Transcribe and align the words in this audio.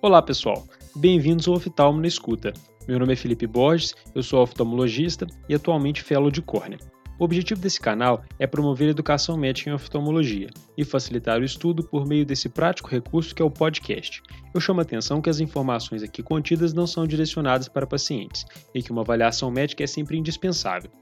Olá 0.00 0.22
pessoal, 0.22 0.64
bem-vindos 0.94 1.48
ao 1.48 1.54
Oftalmo 1.54 2.00
na 2.00 2.06
Escuta. 2.06 2.52
Meu 2.86 3.00
nome 3.00 3.14
é 3.14 3.16
Felipe 3.16 3.48
Borges, 3.48 3.96
eu 4.14 4.22
sou 4.22 4.40
oftalmologista 4.40 5.26
e 5.48 5.56
atualmente 5.56 6.04
fellow 6.04 6.30
de 6.30 6.40
córnea. 6.40 6.78
O 7.18 7.24
objetivo 7.24 7.60
desse 7.60 7.80
canal 7.80 8.22
é 8.38 8.46
promover 8.46 8.86
a 8.86 8.90
educação 8.92 9.36
médica 9.36 9.70
em 9.70 9.72
oftalmologia 9.72 10.50
e 10.76 10.84
facilitar 10.84 11.40
o 11.40 11.44
estudo 11.44 11.82
por 11.82 12.06
meio 12.06 12.24
desse 12.24 12.48
prático 12.48 12.88
recurso 12.88 13.34
que 13.34 13.42
é 13.42 13.44
o 13.44 13.50
podcast. 13.50 14.22
Eu 14.54 14.60
chamo 14.60 14.78
a 14.78 14.84
atenção 14.84 15.20
que 15.20 15.28
as 15.28 15.40
informações 15.40 16.04
aqui 16.04 16.22
contidas 16.22 16.72
não 16.72 16.86
são 16.86 17.04
direcionadas 17.04 17.68
para 17.68 17.84
pacientes 17.84 18.44
e 18.72 18.80
que 18.80 18.92
uma 18.92 19.02
avaliação 19.02 19.50
médica 19.50 19.82
é 19.82 19.86
sempre 19.88 20.16
indispensável. 20.16 20.92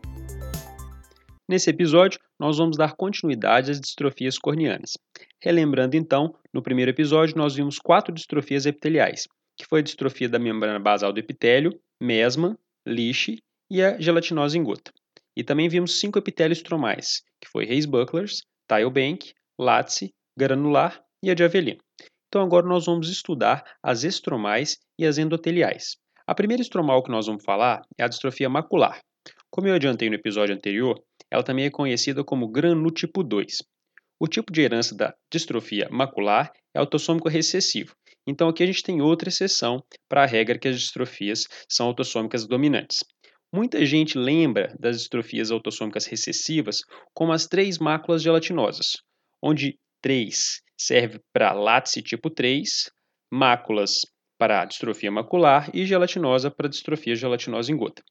Nesse 1.47 1.69
episódio, 1.69 2.19
nós 2.41 2.57
vamos 2.57 2.79
dar 2.79 2.95
continuidade 2.95 3.71
às 3.71 3.79
distrofias 3.79 4.39
corneanas. 4.39 4.95
Relembrando 5.43 5.97
então, 5.97 6.35
no 6.53 6.63
primeiro 6.63 6.91
episódio 6.91 7.37
nós 7.37 7.55
vimos 7.55 7.79
quatro 7.79 8.15
distrofias 8.15 8.67
epiteliais, 8.67 9.27
que 9.57 9.67
foi 9.67 9.81
a 9.81 9.83
distrofia 9.83 10.29
da 10.29 10.39
membrana 10.39 10.79
basal 10.79 11.13
do 11.13 11.21
epitélio, 11.21 11.79
mesma, 12.01 12.59
lixe 12.87 13.39
e 13.71 13.83
a 13.83 13.99
gelatinose 13.99 14.59
em 14.59 14.63
gota. 14.63 14.93
E 15.37 15.45
também 15.45 15.69
vimos 15.69 16.01
cinco 16.01 16.19
epitélios 16.19 16.63
tromais, 16.63 17.23
que 17.41 17.49
foi 17.49 17.67
Reis-Bucklers, 17.67 18.43
Tile-Bank, 18.69 19.35
Latze, 19.59 20.13
granular 20.39 21.03
e 21.23 21.31
a 21.31 21.35
de 21.35 21.45
Avelino. 21.45 21.81
Então 22.29 22.43
agora 22.43 22.67
nós 22.67 22.87
vamos 22.87 23.09
estudar 23.09 23.65
as 23.83 24.05
estromais 24.05 24.79
e 24.99 25.07
as 25.07 25.19
endoteliais. 25.19 25.97
A 26.27 26.35
primeira 26.35 26.63
estromal 26.63 27.03
que 27.03 27.11
nós 27.11 27.27
vamos 27.27 27.45
falar 27.45 27.83
é 27.99 28.03
a 28.03 28.09
distrofia 28.09 28.49
macular. 28.49 29.01
Como 29.51 29.69
eu 29.69 29.75
adiantei 29.75 30.09
no 30.09 30.17
episódio 30.17 30.55
anterior, 30.55 31.01
ela 31.31 31.43
também 31.43 31.67
é 31.67 31.71
conhecida 31.71 32.25
como 32.25 32.51
tipo 32.91 33.23
2. 33.23 33.59
O 34.19 34.27
tipo 34.27 34.53
de 34.53 34.63
herança 34.63 34.95
da 34.95 35.15
distrofia 35.31 35.89
macular 35.91 36.51
é 36.75 36.79
autossômico 36.79 37.29
recessivo. 37.29 37.95
Então 38.27 38.49
aqui 38.49 38.63
a 38.63 38.67
gente 38.67 38.83
tem 38.83 39.01
outra 39.01 39.29
exceção 39.29 39.83
para 40.09 40.23
a 40.23 40.27
regra 40.27 40.59
que 40.59 40.69
as 40.69 40.81
distrofias 40.81 41.45
são 41.69 41.87
autossômicas 41.87 42.47
dominantes. 42.47 42.99
Muita 43.55 43.85
gente 43.87 44.19
lembra 44.19 44.75
das 44.79 44.99
distrofias 44.99 45.51
autossômicas 45.51 46.07
recessivas 46.07 46.79
como 47.15 47.33
as 47.33 47.47
três 47.47 47.79
máculas 47.79 48.23
gelatinosas, 48.23 49.03
onde 49.43 49.79
3 50.03 50.61
serve 50.79 51.21
para 51.33 51.53
látice 51.53 52.03
tipo 52.03 52.29
3, 52.29 52.91
máculas 53.33 53.93
para 54.39 54.65
distrofia 54.65 55.11
macular 55.11 55.71
e 55.75 55.87
gelatinosa 55.87 56.51
para 56.51 56.69
distrofia 56.69 57.15
gelatinosa 57.15 57.73
em 57.73 57.77
gota. 57.77 58.03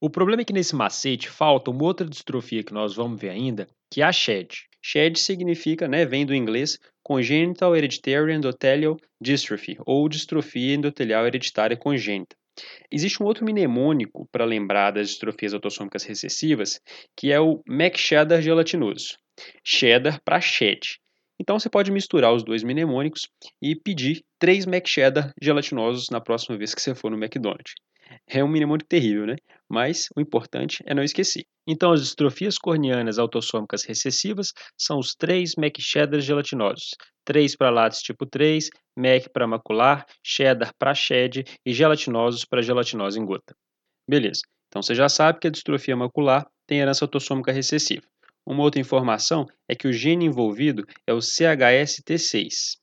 O 0.00 0.10
problema 0.10 0.42
é 0.42 0.44
que 0.44 0.52
nesse 0.52 0.76
macete 0.76 1.28
falta 1.28 1.70
uma 1.70 1.84
outra 1.84 2.06
distrofia 2.06 2.62
que 2.62 2.74
nós 2.74 2.94
vamos 2.94 3.20
ver 3.20 3.30
ainda, 3.30 3.66
que 3.90 4.02
é 4.02 4.04
a 4.04 4.12
SHED. 4.12 4.66
SHED 4.86 5.18
significa, 5.18 5.88
né, 5.88 6.04
vem 6.04 6.26
do 6.26 6.34
inglês 6.34 6.78
Congenital 7.02 7.74
Hereditary 7.74 8.34
Endothelial 8.34 8.98
Dystrophy, 9.18 9.78
ou 9.86 10.06
distrofia 10.10 10.74
endotelial 10.74 11.26
hereditária 11.26 11.74
congênita. 11.74 12.36
Existe 12.92 13.22
um 13.22 13.24
outro 13.24 13.46
mnemônico 13.46 14.28
para 14.30 14.44
lembrar 14.44 14.90
das 14.90 15.08
distrofias 15.08 15.54
autossômicas 15.54 16.04
recessivas, 16.04 16.82
que 17.16 17.32
é 17.32 17.40
o 17.40 17.62
McSheddar 17.66 18.42
gelatinoso. 18.42 19.16
Cheddar 19.64 20.20
para 20.22 20.38
shed. 20.42 21.00
Então 21.40 21.58
você 21.58 21.70
pode 21.70 21.90
misturar 21.90 22.34
os 22.34 22.44
dois 22.44 22.62
mnemônicos 22.62 23.26
e 23.62 23.74
pedir 23.74 24.22
três 24.38 24.66
McCheddar 24.66 25.32
gelatinosos 25.40 26.10
na 26.10 26.20
próxima 26.20 26.58
vez 26.58 26.74
que 26.74 26.82
você 26.82 26.94
for 26.94 27.10
no 27.10 27.16
McDonald's. 27.16 27.72
É 28.26 28.42
um 28.42 28.48
mnemônico 28.48 28.88
terrível, 28.88 29.26
né? 29.26 29.36
Mas 29.68 30.08
o 30.16 30.20
importante 30.20 30.82
é 30.86 30.94
não 30.94 31.02
esquecer. 31.02 31.44
Então, 31.66 31.92
as 31.92 32.02
distrofias 32.02 32.58
corneanas 32.58 33.18
autossômicas 33.18 33.84
recessivas 33.84 34.52
são 34.78 34.98
os 34.98 35.14
três 35.14 35.54
McCheddar 35.56 36.20
gelatinosos. 36.20 36.90
3 37.24 37.56
para 37.56 37.70
látis 37.70 38.00
tipo 38.00 38.26
3, 38.26 38.68
MEC 38.96 39.30
para 39.30 39.46
macular, 39.46 40.06
cheddar 40.22 40.72
para 40.78 40.94
shed 40.94 41.44
e 41.64 41.72
gelatinosos 41.72 42.44
para 42.44 42.62
gelatinose 42.62 43.18
em 43.18 43.24
gota. 43.24 43.54
Beleza. 44.08 44.42
Então 44.68 44.82
você 44.82 44.94
já 44.94 45.08
sabe 45.08 45.38
que 45.38 45.46
a 45.46 45.50
distrofia 45.50 45.96
macular 45.96 46.46
tem 46.66 46.80
herança 46.80 47.04
autossômica 47.04 47.52
recessiva. 47.52 48.02
Uma 48.46 48.62
outra 48.62 48.80
informação 48.80 49.46
é 49.68 49.74
que 49.74 49.88
o 49.88 49.92
gene 49.92 50.26
envolvido 50.26 50.84
é 51.06 51.14
o 51.14 51.18
CHST6. 51.18 52.76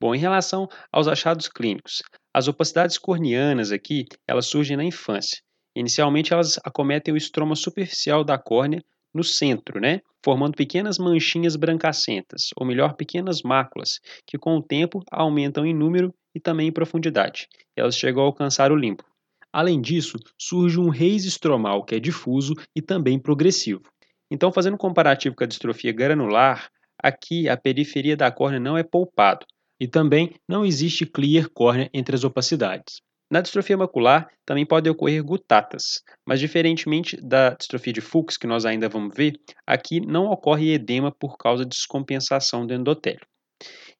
Bom, 0.00 0.14
em 0.14 0.18
relação 0.18 0.68
aos 0.92 1.08
achados 1.08 1.48
clínicos, 1.48 2.02
as 2.32 2.46
opacidades 2.46 2.98
corneanas 2.98 3.72
aqui, 3.72 4.06
elas 4.26 4.46
surgem 4.46 4.76
na 4.76 4.84
infância. 4.84 5.40
Inicialmente 5.74 6.32
elas 6.32 6.58
acometem 6.64 7.14
o 7.14 7.16
estroma 7.16 7.56
superficial 7.56 8.24
da 8.24 8.38
córnea 8.38 8.82
no 9.14 9.24
centro, 9.24 9.80
né? 9.80 10.00
Formando 10.24 10.56
pequenas 10.56 10.98
manchinhas 10.98 11.56
brancacentas, 11.56 12.50
ou 12.56 12.66
melhor, 12.66 12.94
pequenas 12.94 13.42
máculas, 13.42 14.00
que 14.26 14.36
com 14.36 14.56
o 14.56 14.62
tempo 14.62 15.02
aumentam 15.10 15.64
em 15.64 15.74
número 15.74 16.14
e 16.34 16.40
também 16.40 16.68
em 16.68 16.72
profundidade. 16.72 17.48
Elas 17.76 17.96
chegam 17.96 18.22
a 18.22 18.26
alcançar 18.26 18.70
o 18.70 18.76
limbo. 18.76 19.04
Além 19.52 19.80
disso, 19.80 20.18
surge 20.38 20.78
um 20.78 20.90
reis 20.90 21.24
estromal 21.24 21.84
que 21.84 21.94
é 21.94 22.00
difuso 22.00 22.52
e 22.76 22.82
também 22.82 23.18
progressivo. 23.18 23.82
Então, 24.30 24.52
fazendo 24.52 24.74
um 24.74 24.78
comparativo 24.78 25.34
com 25.34 25.44
a 25.44 25.46
distrofia 25.46 25.92
granular, 25.92 26.68
aqui 27.02 27.48
a 27.48 27.56
periferia 27.56 28.16
da 28.16 28.30
córnea 28.30 28.60
não 28.60 28.76
é 28.76 28.82
polpado 28.82 29.46
e 29.80 29.86
também 29.86 30.34
não 30.48 30.64
existe 30.64 31.06
clear 31.06 31.48
córnea 31.48 31.90
entre 31.92 32.14
as 32.14 32.24
opacidades. 32.24 33.00
Na 33.30 33.42
distrofia 33.42 33.76
macular 33.76 34.30
também 34.46 34.64
podem 34.64 34.90
ocorrer 34.90 35.22
gutatas, 35.22 36.02
mas 36.26 36.40
diferentemente 36.40 37.16
da 37.20 37.50
distrofia 37.50 37.92
de 37.92 38.00
Fuchs, 38.00 38.38
que 38.38 38.46
nós 38.46 38.64
ainda 38.64 38.88
vamos 38.88 39.14
ver, 39.14 39.34
aqui 39.66 40.00
não 40.00 40.26
ocorre 40.26 40.72
edema 40.72 41.12
por 41.12 41.36
causa 41.36 41.64
de 41.64 41.70
descompensação 41.70 42.66
do 42.66 42.72
endotélio. 42.72 43.26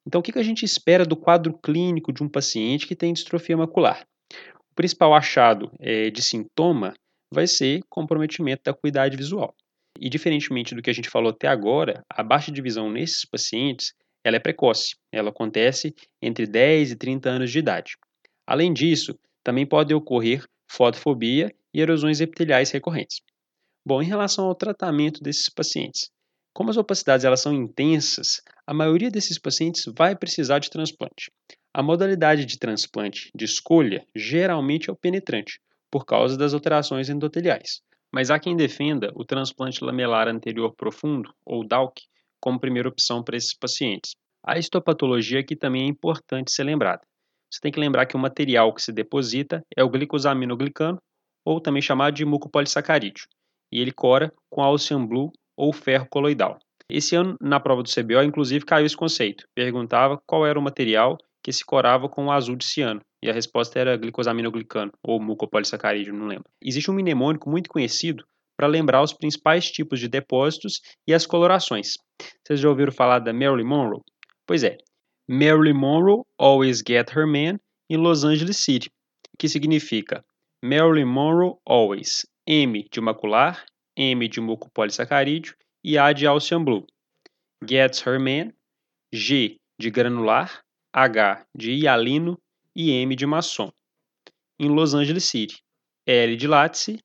Então, 0.06 0.20
o 0.20 0.24
que 0.24 0.38
a 0.38 0.42
gente 0.42 0.64
espera 0.64 1.04
do 1.04 1.14
quadro 1.14 1.58
clínico 1.58 2.10
de 2.10 2.22
um 2.22 2.28
paciente 2.28 2.86
que 2.86 2.96
tem 2.96 3.12
distrofia 3.12 3.56
macular? 3.56 4.06
O 4.70 4.74
principal 4.74 5.12
achado 5.12 5.70
é, 5.78 6.08
de 6.08 6.22
sintoma 6.22 6.94
vai 7.30 7.46
ser 7.46 7.82
comprometimento 7.90 8.62
da 8.64 8.70
acuidade 8.70 9.14
visual. 9.14 9.54
E 10.00 10.08
diferentemente 10.08 10.74
do 10.74 10.80
que 10.80 10.88
a 10.88 10.92
gente 10.94 11.10
falou 11.10 11.30
até 11.30 11.48
agora, 11.48 12.02
a 12.08 12.22
baixa 12.22 12.50
de 12.50 12.62
visão 12.62 12.90
nesses 12.90 13.26
pacientes 13.26 13.92
ela 14.24 14.36
é 14.36 14.40
precoce, 14.40 14.96
ela 15.12 15.30
acontece 15.30 15.94
entre 16.20 16.46
10 16.46 16.92
e 16.92 16.96
30 16.96 17.30
anos 17.30 17.50
de 17.50 17.58
idade. 17.58 17.96
Além 18.46 18.72
disso, 18.72 19.18
também 19.42 19.66
pode 19.66 19.94
ocorrer 19.94 20.44
fotofobia 20.66 21.54
e 21.72 21.80
erosões 21.80 22.20
epiteliais 22.20 22.70
recorrentes. 22.70 23.20
Bom, 23.86 24.02
em 24.02 24.06
relação 24.06 24.46
ao 24.46 24.54
tratamento 24.54 25.22
desses 25.22 25.48
pacientes, 25.48 26.10
como 26.52 26.70
as 26.70 26.76
opacidades 26.76 27.24
elas 27.24 27.40
são 27.40 27.52
intensas, 27.52 28.42
a 28.66 28.74
maioria 28.74 29.10
desses 29.10 29.38
pacientes 29.38 29.84
vai 29.96 30.16
precisar 30.16 30.58
de 30.58 30.68
transplante. 30.68 31.30
A 31.72 31.82
modalidade 31.82 32.44
de 32.44 32.58
transplante 32.58 33.30
de 33.34 33.44
escolha 33.44 34.04
geralmente 34.14 34.90
é 34.90 34.92
o 34.92 34.96
penetrante, 34.96 35.60
por 35.90 36.04
causa 36.04 36.36
das 36.36 36.52
alterações 36.52 37.08
endoteliais. 37.08 37.80
Mas 38.12 38.30
há 38.30 38.38
quem 38.38 38.56
defenda 38.56 39.12
o 39.14 39.24
transplante 39.24 39.84
lamelar 39.84 40.28
anterior 40.28 40.74
profundo, 40.74 41.32
ou 41.46 41.66
DALC, 41.66 42.00
como 42.40 42.60
primeira 42.60 42.88
opção 42.88 43.22
para 43.22 43.36
esses 43.36 43.54
pacientes. 43.54 44.12
A 44.44 44.58
histopatologia 44.58 45.40
aqui 45.40 45.56
também 45.56 45.82
é 45.82 45.86
importante 45.86 46.52
ser 46.52 46.64
lembrada. 46.64 47.02
Você 47.50 47.60
tem 47.60 47.72
que 47.72 47.80
lembrar 47.80 48.06
que 48.06 48.16
o 48.16 48.18
material 48.18 48.72
que 48.74 48.82
se 48.82 48.92
deposita 48.92 49.62
é 49.76 49.82
o 49.82 49.88
glicosaminoglicano, 49.88 50.98
ou 51.44 51.60
também 51.60 51.80
chamado 51.80 52.14
de 52.14 52.24
mucopolissacarídeo, 52.24 53.26
e 53.72 53.80
ele 53.80 53.92
cora 53.92 54.32
com 54.50 54.62
Alcian 54.62 55.04
Blue 55.06 55.32
ou 55.56 55.72
ferro 55.72 56.06
coloidal. 56.10 56.58
Esse 56.90 57.16
ano, 57.16 57.36
na 57.40 57.60
prova 57.60 57.82
do 57.82 57.90
CBO, 57.90 58.22
inclusive 58.22 58.64
caiu 58.64 58.86
esse 58.86 58.96
conceito. 58.96 59.46
Perguntava 59.54 60.20
qual 60.26 60.46
era 60.46 60.58
o 60.58 60.62
material 60.62 61.18
que 61.42 61.52
se 61.52 61.64
corava 61.64 62.08
com 62.08 62.26
o 62.26 62.32
azul 62.32 62.56
de 62.56 62.64
ciano, 62.64 63.00
e 63.22 63.30
a 63.30 63.32
resposta 63.32 63.78
era 63.78 63.96
glicosaminoglicano, 63.96 64.92
ou 65.02 65.20
mucopolissacarídeo, 65.20 66.14
não 66.14 66.26
lembro. 66.26 66.50
Existe 66.62 66.90
um 66.90 66.94
mnemônico 66.94 67.50
muito 67.50 67.70
conhecido 67.70 68.24
para 68.58 68.66
lembrar 68.66 69.02
os 69.02 69.12
principais 69.12 69.70
tipos 69.70 70.00
de 70.00 70.08
depósitos 70.08 70.80
e 71.06 71.14
as 71.14 71.24
colorações. 71.24 71.92
Vocês 72.44 72.58
já 72.58 72.68
ouviram 72.68 72.90
falar 72.90 73.20
da 73.20 73.32
Marilyn 73.32 73.64
Monroe? 73.64 74.02
Pois 74.44 74.64
é, 74.64 74.76
Marilyn 75.28 75.74
Monroe 75.74 76.24
always 76.36 76.82
get 76.84 77.10
her 77.10 77.24
man 77.24 77.60
in 77.88 77.98
Los 77.98 78.24
Angeles 78.24 78.56
City, 78.56 78.90
que 79.38 79.48
significa 79.48 80.24
Marilyn 80.64 81.06
Monroe 81.06 81.56
always 81.64 82.26
M 82.48 82.84
de 82.90 83.00
macular, 83.00 83.64
M 83.96 84.26
de 84.26 84.40
mucopolissacarídeo 84.40 85.54
e 85.84 85.96
A 85.96 86.12
de 86.12 86.26
Alcian 86.26 86.64
Blue. 86.64 86.84
Gets 87.64 88.00
her 88.00 88.18
man, 88.18 88.52
G 89.12 89.56
de 89.78 89.88
granular, 89.88 90.64
H 90.92 91.46
de 91.54 91.74
hialino 91.74 92.36
e 92.74 92.90
M 92.90 93.14
de 93.14 93.24
maçom. 93.24 93.70
Em 94.58 94.68
Los 94.68 94.94
Angeles 94.94 95.26
City, 95.26 95.62
L 96.04 96.36
de 96.36 96.48
látice, 96.48 96.98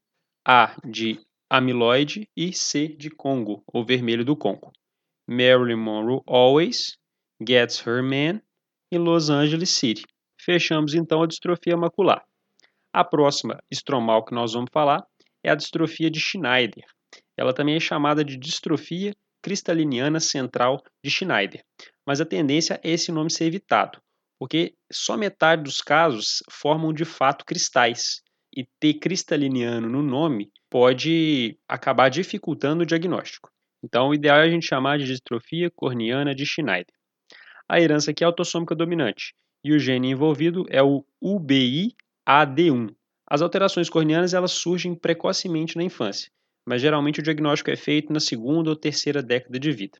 A 0.47 0.75
de 0.83 1.19
amiloide 1.53 2.27
e 2.35 2.51
C 2.51 2.87
de 2.87 3.11
Congo, 3.11 3.63
ou 3.67 3.85
vermelho 3.85 4.25
do 4.25 4.35
Congo. 4.35 4.71
Marilyn 5.29 5.75
Monroe 5.75 6.23
Always, 6.25 6.97
Gets 7.47 7.85
Her 7.85 8.01
Man 8.01 8.41
e 8.91 8.97
Los 8.97 9.29
Angeles 9.29 9.69
City. 9.69 10.01
Fechamos 10.41 10.95
então 10.95 11.21
a 11.21 11.27
distrofia 11.27 11.77
macular. 11.77 12.25
A 12.91 13.03
próxima 13.03 13.61
estromal 13.69 14.25
que 14.25 14.33
nós 14.33 14.53
vamos 14.53 14.71
falar 14.73 15.05
é 15.43 15.51
a 15.51 15.55
distrofia 15.55 16.09
de 16.09 16.19
Schneider. 16.19 16.85
Ela 17.37 17.53
também 17.53 17.75
é 17.75 17.79
chamada 17.79 18.25
de 18.25 18.35
distrofia 18.35 19.13
cristaliniana 19.39 20.19
central 20.19 20.81
de 21.05 21.11
Schneider, 21.11 21.63
mas 22.03 22.19
a 22.19 22.25
tendência 22.25 22.81
é 22.83 22.89
esse 22.89 23.11
nome 23.11 23.29
ser 23.29 23.45
evitado, 23.45 24.01
porque 24.39 24.73
só 24.91 25.15
metade 25.15 25.61
dos 25.61 25.81
casos 25.81 26.41
formam 26.49 26.91
de 26.91 27.05
fato 27.05 27.45
cristais, 27.45 28.23
e 28.55 28.65
ter 28.79 28.95
cristaliniano 28.95 29.89
no 29.89 30.03
nome 30.03 30.51
pode 30.73 31.55
acabar 31.67 32.09
dificultando 32.09 32.81
o 32.81 32.85
diagnóstico. 32.85 33.51
Então, 33.83 34.09
o 34.09 34.13
ideal 34.15 34.39
é 34.39 34.45
a 34.45 34.49
gente 34.49 34.65
chamar 34.65 34.97
de 34.97 35.05
distrofia 35.05 35.69
corneana 35.69 36.33
de 36.33 36.47
Schneider. 36.47 36.95
A 37.69 37.79
herança 37.79 38.09
aqui 38.09 38.23
é 38.23 38.25
autossômica 38.25 38.73
dominante, 38.73 39.35
e 39.63 39.71
o 39.71 39.77
gene 39.77 40.09
envolvido 40.09 40.65
é 40.71 40.81
o 40.81 41.05
UBI-AD1. 41.23 42.91
As 43.29 43.43
alterações 43.43 43.87
corneanas 43.87 44.33
elas 44.33 44.53
surgem 44.53 44.95
precocemente 44.95 45.77
na 45.77 45.83
infância, 45.83 46.31
mas 46.67 46.81
geralmente 46.81 47.19
o 47.19 47.23
diagnóstico 47.23 47.69
é 47.69 47.75
feito 47.75 48.11
na 48.11 48.19
segunda 48.19 48.71
ou 48.71 48.75
terceira 48.75 49.21
década 49.21 49.59
de 49.59 49.71
vida. 49.71 49.99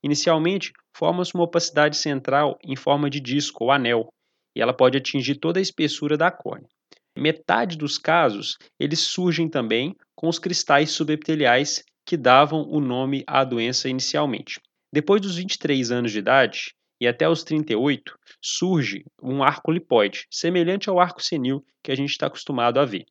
Inicialmente, 0.00 0.72
forma-se 0.96 1.34
uma 1.34 1.42
opacidade 1.42 1.96
central 1.96 2.56
em 2.62 2.76
forma 2.76 3.10
de 3.10 3.18
disco 3.18 3.64
ou 3.64 3.72
anel, 3.72 4.06
e 4.54 4.62
ela 4.62 4.72
pode 4.72 4.96
atingir 4.96 5.40
toda 5.40 5.58
a 5.58 5.62
espessura 5.62 6.16
da 6.16 6.30
córnea. 6.30 6.68
Metade 7.16 7.78
dos 7.78 7.96
casos, 7.96 8.58
eles 8.78 9.00
surgem 9.00 9.48
também 9.48 9.94
com 10.16 10.28
os 10.28 10.38
cristais 10.38 10.90
subepiteliais 10.90 11.84
que 12.04 12.16
davam 12.16 12.62
o 12.68 12.80
nome 12.80 13.22
à 13.26 13.44
doença 13.44 13.88
inicialmente. 13.88 14.60
Depois 14.92 15.20
dos 15.20 15.36
23 15.36 15.92
anos 15.92 16.12
de 16.12 16.18
idade 16.18 16.74
e 17.00 17.06
até 17.06 17.28
os 17.28 17.44
38, 17.44 18.18
surge 18.42 19.04
um 19.22 19.42
arco 19.42 19.70
lipoide, 19.70 20.26
semelhante 20.30 20.88
ao 20.88 20.98
arco 20.98 21.22
senil 21.22 21.64
que 21.82 21.92
a 21.92 21.94
gente 21.94 22.10
está 22.10 22.26
acostumado 22.26 22.78
a 22.78 22.84
ver. 22.84 23.04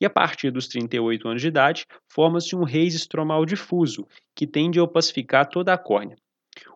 E 0.00 0.04
a 0.04 0.10
partir 0.10 0.50
dos 0.50 0.68
38 0.68 1.26
anos 1.26 1.40
de 1.40 1.48
idade, 1.48 1.86
forma-se 2.12 2.54
um 2.54 2.62
reis 2.62 2.94
estromal 2.94 3.46
difuso, 3.46 4.06
que 4.34 4.46
tende 4.46 4.78
a 4.78 4.82
opacificar 4.82 5.48
toda 5.48 5.72
a 5.72 5.78
córnea. 5.78 6.16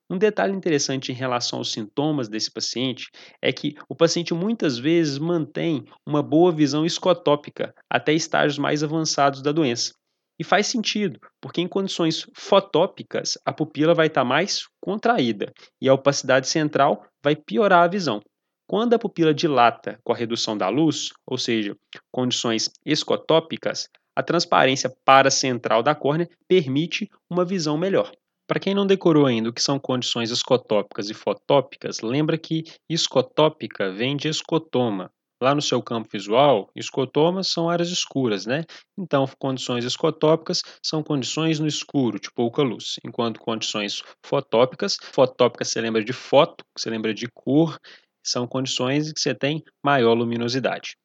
Um 0.09 0.19
detalhe 0.19 0.53
interessante 0.53 1.13
em 1.13 1.15
relação 1.15 1.59
aos 1.59 1.73
sintomas 1.73 2.29
desse 2.29 2.51
paciente 2.51 3.09
é 3.41 3.53
que 3.53 3.77
o 3.89 3.95
paciente 3.95 4.35
muitas 4.35 4.79
vezes 4.79 5.19
mantém 5.19 5.85
uma 6.07 6.23
boa 6.23 6.51
visão 6.51 6.85
escotópica 6.85 7.75
até 7.89 8.13
estágios 8.13 8.59
mais 8.59 8.83
avançados 8.83 9.43
da 9.43 9.53
doença. 9.53 9.95
E 10.39 10.43
faz 10.45 10.67
sentido, 10.67 11.21
porque 11.41 11.61
em 11.61 11.69
condições 11.69 12.27
fotópicas 12.35 13.39
a 13.45 13.53
pupila 13.53 13.95
vai 13.95 14.07
estar 14.07 14.25
mais 14.25 14.63
contraída 14.81 15.53
e 15.81 15.89
a 15.89 15.95
opacidade 15.95 16.49
central 16.49 17.05
vai 17.23 17.37
piorar 17.37 17.85
a 17.85 17.89
visão. 17.89 18.21
Quando 18.67 18.95
a 18.95 18.99
pupila 18.99 19.35
dilata 19.35 19.99
com 20.03 20.13
a 20.13 20.17
redução 20.17 20.57
da 20.57 20.69
luz, 20.69 21.11
ou 21.27 21.37
seja, 21.37 21.77
condições 22.11 22.71
escotópicas, 22.87 23.89
a 24.17 24.23
transparência 24.23 24.91
paracentral 25.05 25.83
da 25.83 25.95
córnea 25.95 26.29
permite 26.49 27.09
uma 27.29 27.45
visão 27.45 27.77
melhor. 27.77 28.11
Para 28.51 28.59
quem 28.59 28.75
não 28.75 28.85
decorou 28.85 29.27
ainda 29.27 29.49
o 29.49 29.53
que 29.53 29.63
são 29.63 29.79
condições 29.79 30.33
escotópicas 30.33 31.09
e 31.09 31.15
fotópicas, 31.15 32.01
lembra 32.01 32.37
que 32.37 32.65
escotópica 32.89 33.93
vem 33.93 34.17
de 34.17 34.27
escotoma. 34.27 35.09
Lá 35.41 35.55
no 35.55 35.63
seu 35.63 35.81
campo 35.81 36.09
visual, 36.13 36.69
escotomas 36.75 37.47
são 37.47 37.71
áreas 37.71 37.91
escuras, 37.91 38.47
né? 38.47 38.65
Então, 38.99 39.25
condições 39.39 39.85
escotópicas 39.85 40.63
são 40.85 41.01
condições 41.01 41.61
no 41.61 41.69
escuro, 41.69 42.19
de 42.19 42.29
pouca 42.33 42.61
luz, 42.61 42.97
enquanto 43.07 43.39
condições 43.39 44.03
fotópicas, 44.27 44.97
fotópicas 45.01 45.69
você 45.69 45.81
lembra 45.81 46.03
de 46.03 46.13
foto, 46.13 46.65
você 46.77 46.91
lembra 46.91 47.15
de 47.15 47.29
cor, 47.33 47.79
são 48.21 48.49
condições 48.49 49.13
que 49.13 49.21
você 49.21 49.33
tem 49.33 49.63
maior 49.81 50.15
luminosidade. 50.15 50.97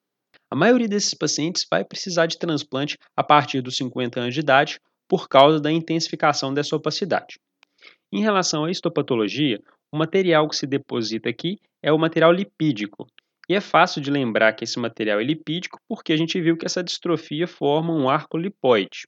A 0.49 0.55
maioria 0.55 0.87
desses 0.87 1.13
pacientes 1.13 1.63
vai 1.69 1.85
precisar 1.85 2.25
de 2.25 2.39
transplante 2.39 2.97
a 3.15 3.23
partir 3.23 3.61
dos 3.61 3.77
50 3.77 4.19
anos 4.19 4.33
de 4.33 4.39
idade 4.39 4.79
por 5.07 5.27
causa 5.27 5.59
da 5.59 5.71
intensificação 5.71 6.53
dessa 6.53 6.75
opacidade. 6.75 7.39
Em 8.11 8.21
relação 8.21 8.65
à 8.65 8.71
histopatologia, 8.71 9.59
o 9.91 9.97
material 9.97 10.47
que 10.47 10.55
se 10.55 10.67
deposita 10.67 11.29
aqui 11.29 11.57
é 11.81 11.91
o 11.91 11.99
material 11.99 12.31
lipídico. 12.31 13.07
E 13.47 13.53
é 13.53 13.61
fácil 13.61 14.01
de 14.01 14.09
lembrar 14.09 14.53
que 14.53 14.63
esse 14.63 14.79
material 14.79 15.19
é 15.19 15.23
lipídico 15.23 15.79
porque 15.87 16.11
a 16.11 16.17
gente 16.17 16.41
viu 16.41 16.57
que 16.57 16.65
essa 16.65 16.83
distrofia 16.83 17.47
forma 17.47 17.93
um 17.93 18.09
arco 18.09 18.37
lipoide. 18.37 19.07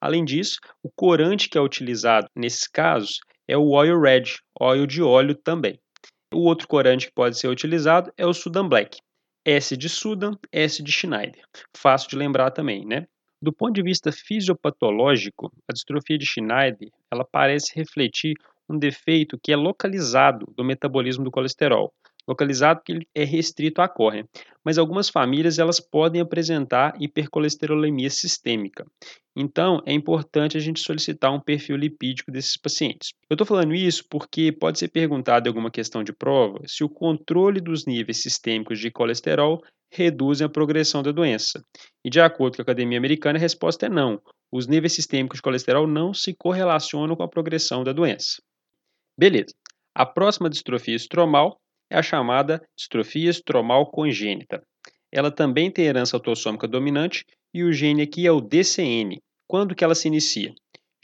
Além 0.00 0.24
disso, 0.24 0.60
o 0.82 0.90
corante 0.94 1.48
que 1.48 1.58
é 1.58 1.60
utilizado 1.60 2.28
nesses 2.36 2.68
casos 2.68 3.18
é 3.48 3.56
o 3.56 3.70
oil 3.70 4.00
red, 4.00 4.24
óleo 4.58 4.86
de 4.86 5.02
óleo 5.02 5.34
também. 5.34 5.78
O 6.32 6.44
outro 6.44 6.68
corante 6.68 7.06
que 7.08 7.12
pode 7.12 7.38
ser 7.38 7.48
utilizado 7.48 8.12
é 8.16 8.24
o 8.24 8.32
Sudan 8.32 8.68
Black. 8.68 8.98
S 9.44 9.76
de 9.76 9.88
Sudan, 9.88 10.32
S 10.52 10.82
de 10.82 10.92
Schneider. 10.92 11.44
Fácil 11.76 12.08
de 12.08 12.16
lembrar 12.16 12.52
também, 12.52 12.86
né? 12.86 13.06
Do 13.42 13.52
ponto 13.52 13.72
de 13.72 13.82
vista 13.82 14.12
fisiopatológico, 14.12 15.52
a 15.68 15.72
distrofia 15.72 16.16
de 16.16 16.24
Schneider 16.24 16.88
ela 17.10 17.24
parece 17.24 17.72
refletir 17.74 18.34
um 18.68 18.78
defeito 18.78 19.36
que 19.42 19.50
é 19.50 19.56
localizado 19.56 20.46
do 20.56 20.62
metabolismo 20.62 21.24
do 21.24 21.30
colesterol, 21.30 21.92
localizado 22.24 22.78
porque 22.78 22.92
ele 22.92 23.08
é 23.12 23.24
restrito 23.24 23.82
à 23.82 23.88
córnea. 23.88 24.24
Mas 24.64 24.78
algumas 24.78 25.08
famílias 25.08 25.58
elas 25.58 25.80
podem 25.80 26.20
apresentar 26.20 26.94
hipercolesterolemia 27.00 28.10
sistêmica. 28.10 28.86
Então, 29.34 29.82
é 29.84 29.92
importante 29.92 30.56
a 30.56 30.60
gente 30.60 30.78
solicitar 30.78 31.34
um 31.34 31.40
perfil 31.40 31.76
lipídico 31.76 32.30
desses 32.30 32.56
pacientes. 32.56 33.12
Eu 33.28 33.34
estou 33.34 33.46
falando 33.46 33.74
isso 33.74 34.04
porque 34.08 34.52
pode 34.52 34.78
ser 34.78 34.86
perguntado 34.86 35.48
em 35.48 35.50
alguma 35.50 35.68
questão 35.68 36.04
de 36.04 36.12
prova 36.12 36.60
se 36.64 36.84
o 36.84 36.88
controle 36.88 37.60
dos 37.60 37.86
níveis 37.86 38.22
sistêmicos 38.22 38.78
de 38.78 38.88
colesterol 38.88 39.60
reduzem 39.92 40.46
a 40.46 40.50
progressão 40.50 41.02
da 41.02 41.12
doença. 41.12 41.64
E 42.04 42.10
de 42.10 42.20
acordo 42.20 42.56
com 42.56 42.62
a 42.62 42.64
Academia 42.64 42.98
Americana, 42.98 43.38
a 43.38 43.40
resposta 43.40 43.86
é 43.86 43.88
não. 43.88 44.20
Os 44.50 44.66
níveis 44.66 44.92
sistêmicos 44.92 45.38
de 45.38 45.42
colesterol 45.42 45.86
não 45.86 46.12
se 46.12 46.34
correlacionam 46.34 47.14
com 47.14 47.22
a 47.22 47.28
progressão 47.28 47.84
da 47.84 47.92
doença. 47.92 48.42
Beleza. 49.16 49.54
A 49.94 50.06
próxima 50.06 50.48
distrofia 50.48 50.96
estromal 50.96 51.60
é 51.90 51.98
a 51.98 52.02
chamada 52.02 52.62
distrofia 52.76 53.30
estromal 53.30 53.90
congênita. 53.90 54.62
Ela 55.12 55.30
também 55.30 55.70
tem 55.70 55.84
herança 55.84 56.16
autossômica 56.16 56.66
dominante 56.66 57.26
e 57.52 57.62
o 57.62 57.72
gene 57.72 58.02
aqui 58.02 58.26
é 58.26 58.32
o 58.32 58.40
DCN. 58.40 59.20
Quando 59.46 59.74
que 59.74 59.84
ela 59.84 59.94
se 59.94 60.08
inicia? 60.08 60.54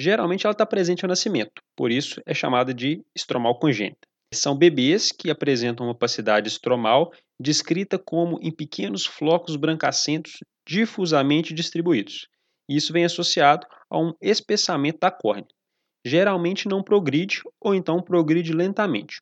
Geralmente 0.01 0.47
ela 0.47 0.53
está 0.53 0.65
presente 0.65 1.05
ao 1.05 1.09
nascimento, 1.09 1.61
por 1.77 1.91
isso 1.91 2.23
é 2.25 2.33
chamada 2.33 2.73
de 2.73 3.05
estromal 3.15 3.59
congênita. 3.59 4.09
São 4.33 4.57
bebês 4.57 5.11
que 5.11 5.31
apresentam 5.31 5.87
uma 5.87 5.93
opacidade 5.93 6.49
estromal 6.49 7.13
descrita 7.41 7.99
como 7.99 8.39
em 8.43 8.51
pequenos 8.51 9.07
flocos 9.07 9.57
brancacentos 9.57 10.39
difusamente 10.67 11.55
distribuídos. 11.55 12.29
Isso 12.69 12.93
vem 12.93 13.05
associado 13.05 13.67
a 13.89 13.99
um 13.99 14.13
espessamento 14.21 14.99
da 15.01 15.11
córnea. 15.11 15.47
Geralmente 16.05 16.69
não 16.69 16.83
progride 16.83 17.43
ou 17.61 17.75
então 17.75 18.03
progride 18.03 18.53
lentamente, 18.53 19.21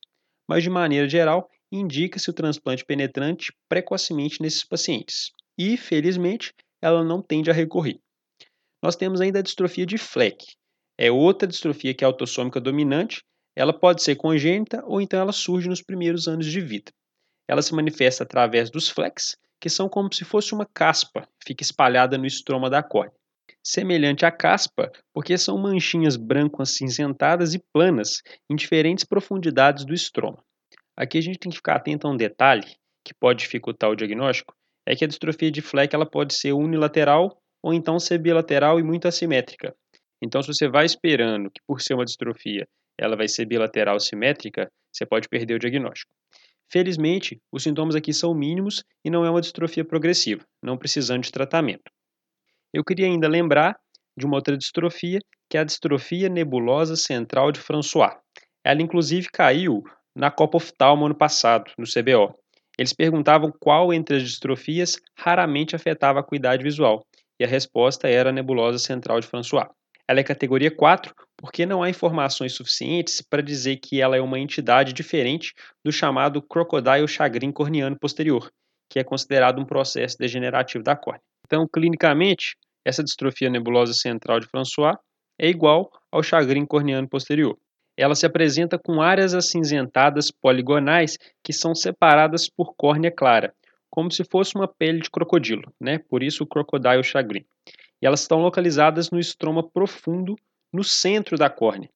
mas 0.49 0.63
de 0.63 0.71
maneira 0.71 1.09
geral 1.09 1.49
indica-se 1.71 2.29
o 2.31 2.33
transplante 2.33 2.85
penetrante 2.85 3.53
precocemente 3.69 4.41
nesses 4.41 4.65
pacientes. 4.65 5.33
E, 5.59 5.77
felizmente, 5.77 6.53
ela 6.83 7.03
não 7.03 7.23
tende 7.23 7.51
a 7.51 7.55
recorrer. 7.55 7.99
Nós 8.83 8.95
temos 8.95 9.21
ainda 9.21 9.39
a 9.39 9.43
distrofia 9.43 9.87
de 9.87 9.99
Fleck. 9.99 10.45
É 10.99 11.11
outra 11.11 11.49
distrofia 11.49 11.95
que 11.95 12.05
é 12.05 12.07
autossômica 12.07 12.61
dominante 12.61 13.23
ela 13.57 13.73
pode 13.73 14.03
ser 14.03 14.17
congênita 14.17 14.85
ou 14.85 15.01
então 15.01 15.19
ela 15.19 15.33
surge 15.33 15.67
nos 15.67 15.81
primeiros 15.81 16.29
anos 16.29 16.45
de 16.45 16.61
vida. 16.61 16.93
Ela 17.49 17.63
se 17.63 17.75
manifesta 17.75 18.25
através 18.25 18.71
dos 18.71 18.89
flex, 18.89 19.37
que 19.61 19.69
são 19.69 19.89
como 19.89 20.13
se 20.13 20.25
fosse 20.25 20.55
uma 20.55 20.67
caspa, 20.67 21.29
fica 21.45 21.63
espalhada 21.63 22.19
no 22.19 22.27
estroma 22.27 22.69
da 22.69 22.83
córnea. 22.83 23.15
Semelhante 23.63 24.25
à 24.25 24.31
caspa, 24.31 24.91
porque 25.13 25.37
são 25.37 25.59
manchinhas 25.59 26.17
branco-acinzentadas 26.17 27.55
e 27.55 27.63
planas 27.73 28.23
em 28.51 28.55
diferentes 28.55 29.05
profundidades 29.05 29.85
do 29.85 29.95
estroma. 29.95 30.43
Aqui 30.97 31.19
a 31.19 31.21
gente 31.21 31.39
tem 31.39 31.51
que 31.51 31.57
ficar 31.57 31.77
atento 31.77 32.07
a 32.07 32.11
um 32.11 32.17
detalhe 32.17 32.77
que 33.05 33.15
pode 33.15 33.41
dificultar 33.41 33.91
o 33.91 33.97
diagnóstico, 33.97 34.55
é 34.87 34.95
que 34.95 35.05
a 35.05 35.09
distrofia 35.09 35.51
de 35.51 35.61
Fleck 35.61 35.95
ela 35.95 36.09
pode 36.09 36.35
ser 36.35 36.53
unilateral 36.53 37.41
ou 37.63 37.75
então 37.75 37.99
ser 37.99 38.19
bilateral 38.19 38.79
e 38.79 38.83
muito 38.83 39.09
assimétrica. 39.09 39.75
Então, 40.23 40.41
se 40.43 40.49
você 40.49 40.69
vai 40.69 40.87
esperando 40.87 41.51
que 41.51 41.61
por 41.67 41.81
ser 41.81 41.95
uma 41.95 42.05
distrofia 42.05 42.67
ela 42.99 43.17
vai 43.17 43.29
ser 43.29 43.45
bilateral 43.45 44.01
simétrica, 44.01 44.71
você 44.91 45.05
pode 45.05 45.29
perder 45.29 45.55
o 45.55 45.59
diagnóstico. 45.59 46.11
Felizmente, 46.71 47.41
os 47.53 47.63
sintomas 47.63 47.95
aqui 47.95 48.13
são 48.13 48.35
mínimos 48.35 48.85
e 49.05 49.11
não 49.11 49.25
é 49.25 49.31
uma 49.31 49.41
distrofia 49.41 49.85
progressiva, 49.85 50.45
não 50.63 50.77
precisando 50.77 51.23
de 51.23 51.31
tratamento. 51.31 51.91
Eu 52.75 52.85
queria 52.85 53.07
ainda 53.07 53.29
lembrar 53.29 53.79
de 54.19 54.27
uma 54.27 54.37
outra 54.37 54.57
distrofia, 54.57 55.21
que 55.49 55.57
é 55.57 55.61
a 55.61 55.65
distrofia 55.65 56.29
nebulosa 56.29 56.97
central 56.97 57.53
de 57.53 57.61
François. 57.61 58.17
Ela 58.65 58.83
inclusive 58.83 59.29
caiu 59.33 59.83
na 60.15 60.31
Copa 60.31 60.57
Oftalmo 60.57 61.07
ano 61.07 61.15
passado, 61.15 61.71
no 61.79 61.85
CBO. 61.85 62.35
Eles 62.79 62.93
perguntavam 62.93 63.53
qual 63.61 63.93
entre 63.93 64.17
as 64.17 64.23
distrofias 64.23 64.97
raramente 65.17 65.77
afetava 65.77 66.19
a 66.19 66.23
acuidade 66.23 66.63
visual, 66.63 67.07
e 67.39 67.45
a 67.45 67.49
resposta 67.49 68.09
era 68.09 68.31
a 68.31 68.33
nebulosa 68.33 68.79
central 68.79 69.21
de 69.21 69.27
François. 69.27 69.69
Ela 70.09 70.21
é 70.21 70.25
categoria 70.25 70.71
4 70.71 71.15
porque 71.37 71.67
não 71.67 71.83
há 71.83 71.91
informações 71.91 72.53
suficientes 72.53 73.21
para 73.21 73.43
dizer 73.43 73.77
que 73.77 74.01
ela 74.01 74.17
é 74.17 74.21
uma 74.21 74.39
entidade 74.39 74.93
diferente 74.93 75.53
do 75.85 75.93
chamado 75.93 76.41
crocodile 76.41 77.07
chagrin 77.07 77.53
corneano 77.53 77.99
posterior, 77.99 78.51
que 78.89 78.99
é 78.99 79.05
considerado 79.05 79.61
um 79.61 79.67
processo 79.67 80.17
degenerativo 80.19 80.83
da 80.83 80.97
córnea. 80.97 81.23
Então, 81.45 81.67
clinicamente, 81.69 82.57
essa 82.85 83.03
distrofia 83.03 83.51
nebulosa 83.51 83.93
central 83.93 84.41
de 84.41 84.47
François 84.47 84.97
é 85.39 85.49
igual 85.49 85.91
ao 86.11 86.23
chagrin 86.23 86.65
corneano 86.65 87.09
posterior. 87.09 87.59
ela 87.97 88.15
se 88.15 88.27
apresenta 88.27 88.79
com 88.79 89.01
áreas 89.01 89.33
acinzentadas 89.35 90.31
poligonais 90.31 91.17
que 91.43 91.53
são 91.53 91.75
separadas 91.75 92.49
por 92.49 92.75
córnea 92.77 93.11
clara, 93.11 93.55
como 93.91 94.11
se 94.11 94.23
fosse 94.25 94.55
uma 94.55 94.69
pele 94.69 95.01
de 95.01 95.11
crocodilo, 95.11 95.73
né? 95.81 95.99
Por 95.99 96.23
isso 96.23 96.45
o 96.45 96.47
crocodile 96.47 97.03
chagrin. 97.03 97.45
Elas 98.07 98.21
estão 98.21 98.39
localizadas 98.39 99.11
no 99.11 99.19
estroma 99.19 99.69
profundo, 99.69 100.37
no 100.73 100.85
centro 100.85 101.37
da 101.37 101.51
córnea. 101.51 101.91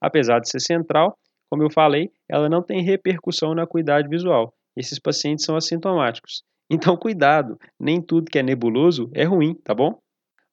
Apesar 0.00 0.40
de 0.40 0.50
ser 0.50 0.58
central, 0.58 1.16
como 1.48 1.62
eu 1.62 1.70
falei, 1.70 2.10
ela 2.28 2.48
não 2.48 2.60
tem 2.60 2.82
repercussão 2.82 3.54
na 3.54 3.62
acuidade 3.62 4.08
visual. 4.08 4.52
Esses 4.76 4.98
pacientes 4.98 5.44
são 5.44 5.54
assintomáticos. 5.54 6.42
Então, 6.70 6.96
cuidado, 6.96 7.58
nem 7.78 8.00
tudo 8.00 8.30
que 8.30 8.38
é 8.38 8.42
nebuloso 8.42 9.10
é 9.14 9.24
ruim, 9.24 9.52
tá 9.62 9.74
bom? 9.74 10.00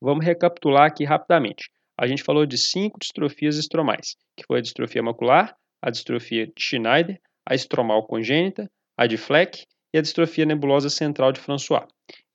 Vamos 0.02 0.26
recapitular 0.26 0.86
aqui 0.86 1.06
rapidamente. 1.06 1.70
A 1.98 2.06
gente 2.08 2.24
falou 2.24 2.46
de 2.46 2.58
cinco 2.58 3.00
distrofias 3.00 3.56
estromais, 3.56 4.18
que 4.36 4.44
foi 4.46 4.60
a 4.60 4.62
distrofia 4.62 5.02
macular, 5.02 5.56
a 5.82 5.90
distrofia 5.90 6.46
de 6.46 6.62
Schneider, 6.62 7.18
a 7.48 7.56
estromal 7.56 8.06
congênita, 8.06 8.70
a 8.98 9.08
de 9.08 9.16
Fleck 9.16 9.66
e 9.94 9.98
a 9.98 10.02
distrofia 10.02 10.46
nebulosa 10.46 10.90
central 10.90 11.32
de 11.32 11.40
François. 11.40 11.86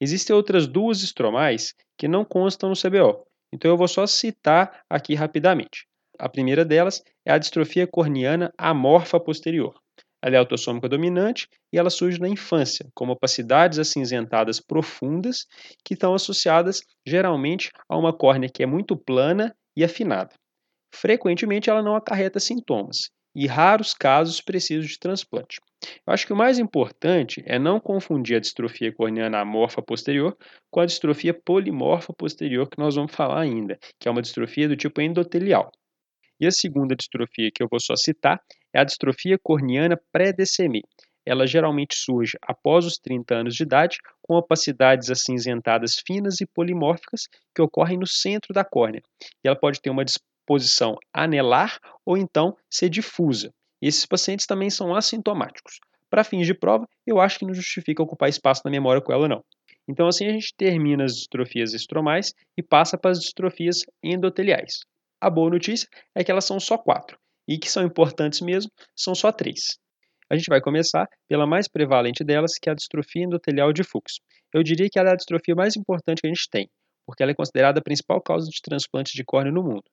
Existem 0.01 0.35
outras 0.35 0.67
duas 0.67 1.03
estromais 1.03 1.75
que 1.97 2.09
não 2.09 2.25
constam 2.25 2.69
no 2.69 2.77
CBO, 2.77 3.25
então 3.53 3.71
eu 3.71 3.77
vou 3.77 3.89
só 3.89 4.07
citar 4.07 4.83
aqui 4.91 5.15
rapidamente. 5.15 5.87
A 6.19 6.29
primeira 6.29 6.65
delas 6.65 7.03
é 7.25 7.33
a 7.33 7.39
distrofia 7.39 7.87
corneana 7.87 8.53
amorfa 8.59 9.19
posterior. 9.19 9.75
Ela 10.23 10.37
é 10.37 10.39
autossômica 10.39 10.89
dominante 10.89 11.49
e 11.73 11.79
ela 11.79 11.91
surge 11.91 12.19
na 12.19 12.29
infância, 12.29 12.89
como 12.95 13.13
opacidades 13.13 13.79
acinzentadas 13.79 14.59
profundas 14.59 15.47
que 15.85 15.95
estão 15.95 16.15
associadas 16.15 16.81
geralmente 17.07 17.71
a 17.89 17.99
uma 17.99 18.13
córnea 18.13 18.49
que 18.49 18.63
é 18.63 18.67
muito 18.67 18.97
plana 18.97 19.55
e 19.77 19.85
afinada. 19.85 20.35
Frequentemente 20.95 21.69
ela 21.69 21.83
não 21.83 21.95
acarreta 21.95 22.41
sintomas 22.41 23.11
e 23.35 23.47
raros 23.47 23.93
casos 23.93 24.41
precisam 24.41 24.87
de 24.87 24.99
transplante. 24.99 25.61
Eu 26.07 26.13
acho 26.13 26.27
que 26.27 26.33
o 26.33 26.37
mais 26.37 26.59
importante 26.59 27.43
é 27.47 27.59
não 27.59 27.81
confundir 27.81 28.37
a 28.37 28.41
distrofia 28.41 28.93
corneana 28.93 29.41
amorfa 29.41 29.83
posterior 29.83 30.37
com 30.71 30.81
a 30.81 30.87
distrofia 30.87 31.35
polimorfa 31.35 32.13
posterior 32.13 32.69
que 32.69 32.79
nós 32.79 32.95
vamos 32.95 33.15
falar 33.15 33.41
ainda, 33.41 33.79
que 33.99 34.09
é 34.09 34.11
uma 34.11 34.23
distrofia 34.23 34.69
do 34.69 34.77
tipo 34.77 35.01
endotelial. 35.01 35.71
E 36.41 36.47
a 36.47 36.51
segunda 36.51 36.97
distrofia 36.97 37.51
que 37.55 37.63
eu 37.63 37.69
vou 37.71 37.81
só 37.81 37.97
citar 37.97 38.41
é 38.73 38.81
a 38.81 38.85
distrofia 38.85 39.39
corneana 39.43 40.01
pré-DCMI. 40.13 40.83
Ela 41.27 41.47
geralmente 41.47 41.97
surge 41.97 42.37
após 42.43 42.85
os 42.85 42.99
30 42.99 43.35
anos 43.35 43.55
de 43.55 43.63
idade, 43.63 43.99
com 44.21 44.35
opacidades 44.35 45.11
acinzentadas 45.11 46.03
finas 46.07 46.41
e 46.41 46.47
polimórficas 46.47 47.29
que 47.55 47.63
ocorrem 47.63 47.99
no 47.99 48.07
centro 48.07 48.53
da 48.53 48.65
córnea. 48.65 49.03
E 49.43 49.49
ela 49.49 49.57
pode 49.57 49.81
ter 49.81 49.91
uma 49.91 50.05
disposição 50.05 50.99
anelar 51.13 51.79
ou 52.05 52.19
então 52.19 52.55
ser 52.71 52.91
difusa. 52.91 53.51
Esses 53.87 54.07
pacientes 54.07 54.47
também 54.47 54.71
são 54.71 54.95
assintomáticos. 54.95 55.79
Para 56.09 56.25
fins 56.25 56.47
de 56.47 56.55
prova, 56.55 56.89
eu 57.07 57.21
acho 57.21 57.39
que 57.39 57.45
não 57.45 57.53
justifica 57.53 58.03
ocupar 58.03 58.31
espaço 58.31 58.63
na 58.65 58.71
memória 58.71 59.03
com 59.03 59.13
ela, 59.13 59.29
não. 59.29 59.45
Então, 59.87 60.09
assim 60.09 60.25
a 60.27 60.33
gente 60.33 60.55
termina 60.57 61.05
as 61.05 61.15
distrofias 61.15 61.75
estromais 61.75 62.33
e 62.57 62.63
passa 62.63 62.97
para 62.97 63.11
as 63.11 63.21
distrofias 63.21 63.85
endoteliais. 64.03 64.87
A 65.21 65.29
boa 65.29 65.51
notícia 65.51 65.87
é 66.15 66.25
que 66.25 66.31
elas 66.31 66.47
são 66.47 66.59
só 66.59 66.79
quatro, 66.79 67.19
e 67.47 67.59
que 67.59 67.71
são 67.71 67.83
importantes 67.85 68.41
mesmo, 68.41 68.71
são 68.97 69.15
só 69.15 69.31
três. 69.31 69.77
A 70.31 70.37
gente 70.37 70.49
vai 70.49 70.63
começar 70.63 71.07
pela 71.29 71.47
mais 71.47 71.69
prevalente 71.69 72.25
delas, 72.25 72.55
que 72.59 72.71
é 72.71 72.73
a 72.73 72.75
distrofia 72.75 73.25
endotelial 73.25 73.71
de 73.71 73.85
Fuchs. 73.85 74.19
Eu 74.51 74.63
diria 74.63 74.89
que 74.91 74.99
ela 74.99 75.11
é 75.11 75.13
a 75.13 75.17
distrofia 75.17 75.55
mais 75.55 75.77
importante 75.77 76.23
que 76.23 76.27
a 76.27 76.33
gente 76.33 76.49
tem, 76.51 76.71
porque 77.05 77.23
ela 77.23 77.33
é 77.33 77.35
considerada 77.35 77.81
a 77.81 77.85
principal 77.85 78.19
causa 78.23 78.49
de 78.49 78.63
transplantes 78.63 79.13
de 79.13 79.23
córnea 79.23 79.53
no 79.53 79.63
mundo. 79.63 79.85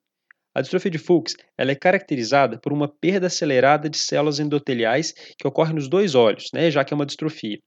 A 0.53 0.61
distrofia 0.61 0.91
de 0.91 0.97
Fuchs 0.97 1.35
ela 1.57 1.71
é 1.71 1.75
caracterizada 1.75 2.59
por 2.59 2.73
uma 2.73 2.87
perda 2.87 3.27
acelerada 3.27 3.89
de 3.89 3.97
células 3.97 4.39
endoteliais 4.39 5.13
que 5.37 5.47
ocorre 5.47 5.73
nos 5.73 5.87
dois 5.87 6.13
olhos, 6.13 6.49
né, 6.53 6.69
já 6.69 6.83
que 6.83 6.93
é 6.93 6.95
uma 6.95 7.05
distrofia. 7.05 7.57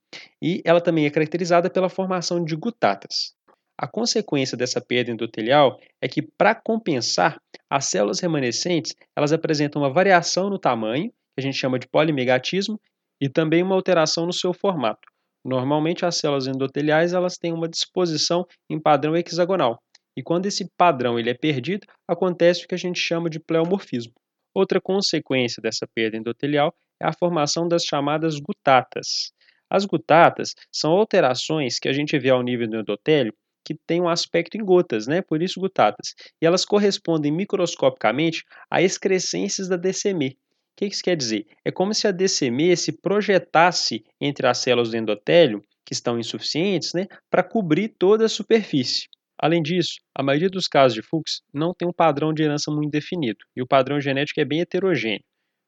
E 0.43 0.61
ela 0.65 0.81
também 0.81 1.07
é 1.07 1.11
caracterizada 1.11 1.71
pela 1.71 1.89
formação 1.89 2.45
de 2.45 2.55
gutatas. 2.55 3.35
A 3.77 3.89
consequência 3.89 4.57
dessa 4.57 4.81
perda 4.81 5.11
endotelial 5.11 5.81
é 6.01 6.07
que, 6.07 6.23
para 6.23 6.55
compensar, 6.55 7.41
as 7.69 7.87
células 7.87 8.21
remanescentes 8.21 8.95
elas 9.17 9.33
apresentam 9.33 9.83
uma 9.83 9.93
variação 9.93 10.49
no 10.49 10.59
tamanho, 10.59 11.11
que 11.11 11.41
a 11.41 11.43
gente 11.43 11.57
chama 11.57 11.79
de 11.79 11.89
polimegatismo, 11.89 12.79
e 13.21 13.29
também 13.29 13.63
uma 13.63 13.75
alteração 13.75 14.27
no 14.27 14.33
seu 14.33 14.53
formato. 14.53 15.09
Normalmente, 15.45 16.07
as 16.07 16.17
células 16.17 16.47
endoteliais 16.47 17.13
elas 17.13 17.37
têm 17.37 17.53
uma 17.53 17.69
disposição 17.69 18.47
em 18.71 18.81
padrão 18.81 19.17
hexagonal, 19.17 19.81
e 20.17 20.23
quando 20.23 20.47
esse 20.47 20.69
padrão 20.77 21.19
ele 21.19 21.31
é 21.31 21.35
perdido, 21.35 21.87
acontece 22.07 22.65
o 22.65 22.69
que 22.69 22.75
a 22.75 22.79
gente 22.79 22.99
chama 22.99 23.29
de 23.29 23.41
pleomorfismo. 23.41 24.13
Outra 24.55 24.81
consequência 24.81 25.61
dessa 25.61 25.87
perda 25.93 26.17
endotelial 26.17 26.73
é 27.01 27.07
a 27.07 27.13
formação 27.13 27.67
das 27.67 27.83
chamadas 27.85 28.39
gutatas. 28.39 29.33
As 29.69 29.85
gutatas 29.85 30.55
são 30.71 30.93
alterações 30.93 31.79
que 31.79 31.89
a 31.89 31.93
gente 31.93 32.17
vê 32.19 32.31
ao 32.31 32.43
nível 32.43 32.69
do 32.69 32.77
endotélio 32.79 33.35
que 33.65 33.75
têm 33.75 34.01
um 34.01 34.09
aspecto 34.09 34.57
em 34.57 34.65
gotas, 34.65 35.07
né? 35.07 35.23
por 35.23 35.43
isso 35.43 35.59
gutatas. 35.59 36.15
E 36.41 36.47
elas 36.47 36.65
correspondem 36.65 37.33
microscopicamente 37.33 38.45
a 38.71 38.83
excrescências 38.83 39.69
da 39.69 39.77
DCM. 39.77 40.29
O 40.29 40.37
que 40.77 40.87
isso 40.87 41.03
quer 41.03 41.17
dizer? 41.17 41.47
É 41.65 41.73
como 41.73 41.95
se 41.95 42.07
a 42.07 42.13
DCM 42.13 42.77
se 42.77 42.93
projetasse 42.93 44.05
entre 44.21 44.47
as 44.47 44.59
células 44.59 44.91
do 44.91 44.97
endotélio, 44.97 45.63
que 45.85 45.95
estão 45.95 46.19
insuficientes, 46.19 46.93
né, 46.95 47.07
para 47.31 47.43
cobrir 47.43 47.95
toda 47.99 48.25
a 48.27 48.29
superfície. 48.29 49.07
Além 49.39 49.63
disso, 49.63 49.95
a 50.17 50.23
maioria 50.23 50.49
dos 50.49 50.67
casos 50.67 50.95
de 50.95 51.03
Fuchs 51.03 51.43
não 51.53 51.75
tem 51.75 51.89
um 51.89 51.93
padrão 51.93 52.33
de 52.33 52.43
herança 52.43 52.71
muito 52.71 52.91
definido, 52.91 53.39
e 53.57 53.63
o 53.63 53.67
padrão 53.67 54.01
genético 54.01 54.41
é 54.41 54.45
bem 54.45 54.61
heterogêneo. 54.61 55.25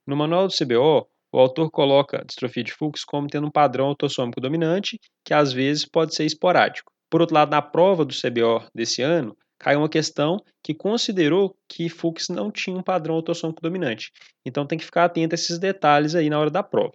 No 0.06 0.16
manual 0.16 0.46
do 0.46 0.54
CBO, 0.54 1.08
o 1.32 1.38
autor 1.38 1.70
coloca 1.70 2.18
a 2.18 2.24
distrofia 2.24 2.62
de 2.62 2.72
Fuchs 2.72 3.04
como 3.04 3.26
tendo 3.26 3.46
um 3.46 3.50
padrão 3.50 3.86
autossômico 3.86 4.40
dominante, 4.40 4.98
que 5.24 5.34
às 5.34 5.52
vezes 5.52 5.84
pode 5.84 6.14
ser 6.14 6.24
esporádico. 6.24 6.92
Por 7.10 7.20
outro 7.20 7.34
lado, 7.34 7.50
na 7.50 7.60
prova 7.60 8.04
do 8.04 8.14
CBO 8.14 8.66
desse 8.74 9.02
ano, 9.02 9.36
caiu 9.58 9.80
uma 9.80 9.88
questão 9.88 10.36
que 10.62 10.74
considerou 10.74 11.56
que 11.68 11.88
Fuchs 11.88 12.28
não 12.28 12.50
tinha 12.50 12.76
um 12.76 12.82
padrão 12.82 13.16
autossômico 13.16 13.60
dominante. 13.60 14.10
Então 14.44 14.66
tem 14.66 14.78
que 14.78 14.84
ficar 14.84 15.04
atento 15.04 15.34
a 15.34 15.36
esses 15.36 15.58
detalhes 15.58 16.14
aí 16.14 16.30
na 16.30 16.38
hora 16.38 16.50
da 16.50 16.62
prova. 16.62 16.94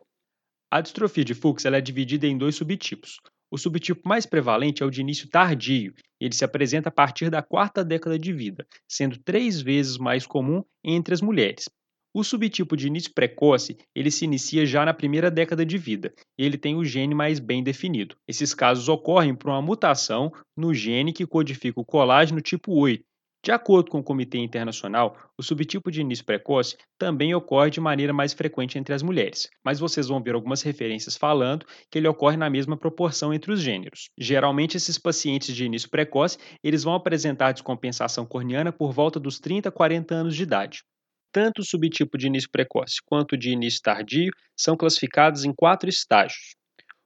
A 0.71 0.79
distrofia 0.79 1.25
de 1.25 1.33
Fuchs 1.33 1.65
ela 1.65 1.77
é 1.77 1.81
dividida 1.81 2.25
em 2.25 2.37
dois 2.37 2.55
subtipos. 2.55 3.17
O 3.51 3.57
subtipo 3.57 4.07
mais 4.07 4.25
prevalente 4.25 4.81
é 4.81 4.85
o 4.85 4.89
de 4.89 5.01
início 5.01 5.27
tardio. 5.27 5.93
Ele 6.21 6.33
se 6.33 6.45
apresenta 6.45 6.87
a 6.87 6.91
partir 6.91 7.29
da 7.29 7.43
quarta 7.43 7.83
década 7.83 8.17
de 8.17 8.31
vida, 8.31 8.65
sendo 8.87 9.17
três 9.17 9.59
vezes 9.59 9.97
mais 9.97 10.25
comum 10.25 10.63
entre 10.81 11.13
as 11.13 11.21
mulheres. 11.21 11.65
O 12.13 12.23
subtipo 12.23 12.77
de 12.77 12.87
início 12.87 13.13
precoce, 13.13 13.77
ele 13.93 14.09
se 14.09 14.23
inicia 14.23 14.65
já 14.65 14.85
na 14.85 14.93
primeira 14.93 15.29
década 15.29 15.65
de 15.65 15.77
vida, 15.77 16.13
ele 16.37 16.57
tem 16.57 16.75
o 16.75 16.83
gene 16.85 17.13
mais 17.13 17.39
bem 17.39 17.63
definido. 17.63 18.15
Esses 18.27 18.53
casos 18.53 18.87
ocorrem 18.87 19.35
por 19.35 19.49
uma 19.49 19.61
mutação 19.61 20.31
no 20.55 20.73
gene 20.73 21.11
que 21.11 21.25
codifica 21.25 21.79
o 21.79 21.85
colágeno 21.85 22.41
tipo 22.41 22.73
8, 22.73 23.03
de 23.43 23.51
acordo 23.51 23.89
com 23.89 23.97
o 23.97 24.03
Comitê 24.03 24.37
Internacional, 24.37 25.17
o 25.35 25.41
subtipo 25.41 25.89
de 25.89 26.01
início 26.01 26.23
precoce 26.23 26.77
também 26.95 27.33
ocorre 27.33 27.71
de 27.71 27.81
maneira 27.81 28.13
mais 28.13 28.33
frequente 28.33 28.77
entre 28.77 28.93
as 28.93 29.01
mulheres, 29.01 29.49
mas 29.65 29.79
vocês 29.79 30.07
vão 30.07 30.21
ver 30.21 30.35
algumas 30.35 30.61
referências 30.61 31.17
falando 31.17 31.65
que 31.89 31.97
ele 31.97 32.07
ocorre 32.07 32.37
na 32.37 32.51
mesma 32.51 32.77
proporção 32.77 33.33
entre 33.33 33.51
os 33.51 33.59
gêneros. 33.59 34.11
Geralmente, 34.15 34.77
esses 34.77 34.99
pacientes 34.99 35.55
de 35.55 35.65
início 35.65 35.89
precoce 35.89 36.37
eles 36.63 36.83
vão 36.83 36.93
apresentar 36.93 37.51
descompensação 37.51 38.27
corneana 38.27 38.71
por 38.71 38.91
volta 38.91 39.19
dos 39.19 39.39
30 39.39 39.69
a 39.69 39.71
40 39.71 40.13
anos 40.13 40.35
de 40.35 40.43
idade. 40.43 40.83
Tanto 41.31 41.63
o 41.63 41.65
subtipo 41.65 42.19
de 42.19 42.27
início 42.27 42.49
precoce 42.51 42.97
quanto 43.03 43.33
o 43.33 43.37
de 43.37 43.49
início 43.49 43.81
tardio 43.81 44.31
são 44.55 44.77
classificados 44.77 45.45
em 45.45 45.53
quatro 45.53 45.89
estágios. 45.89 46.55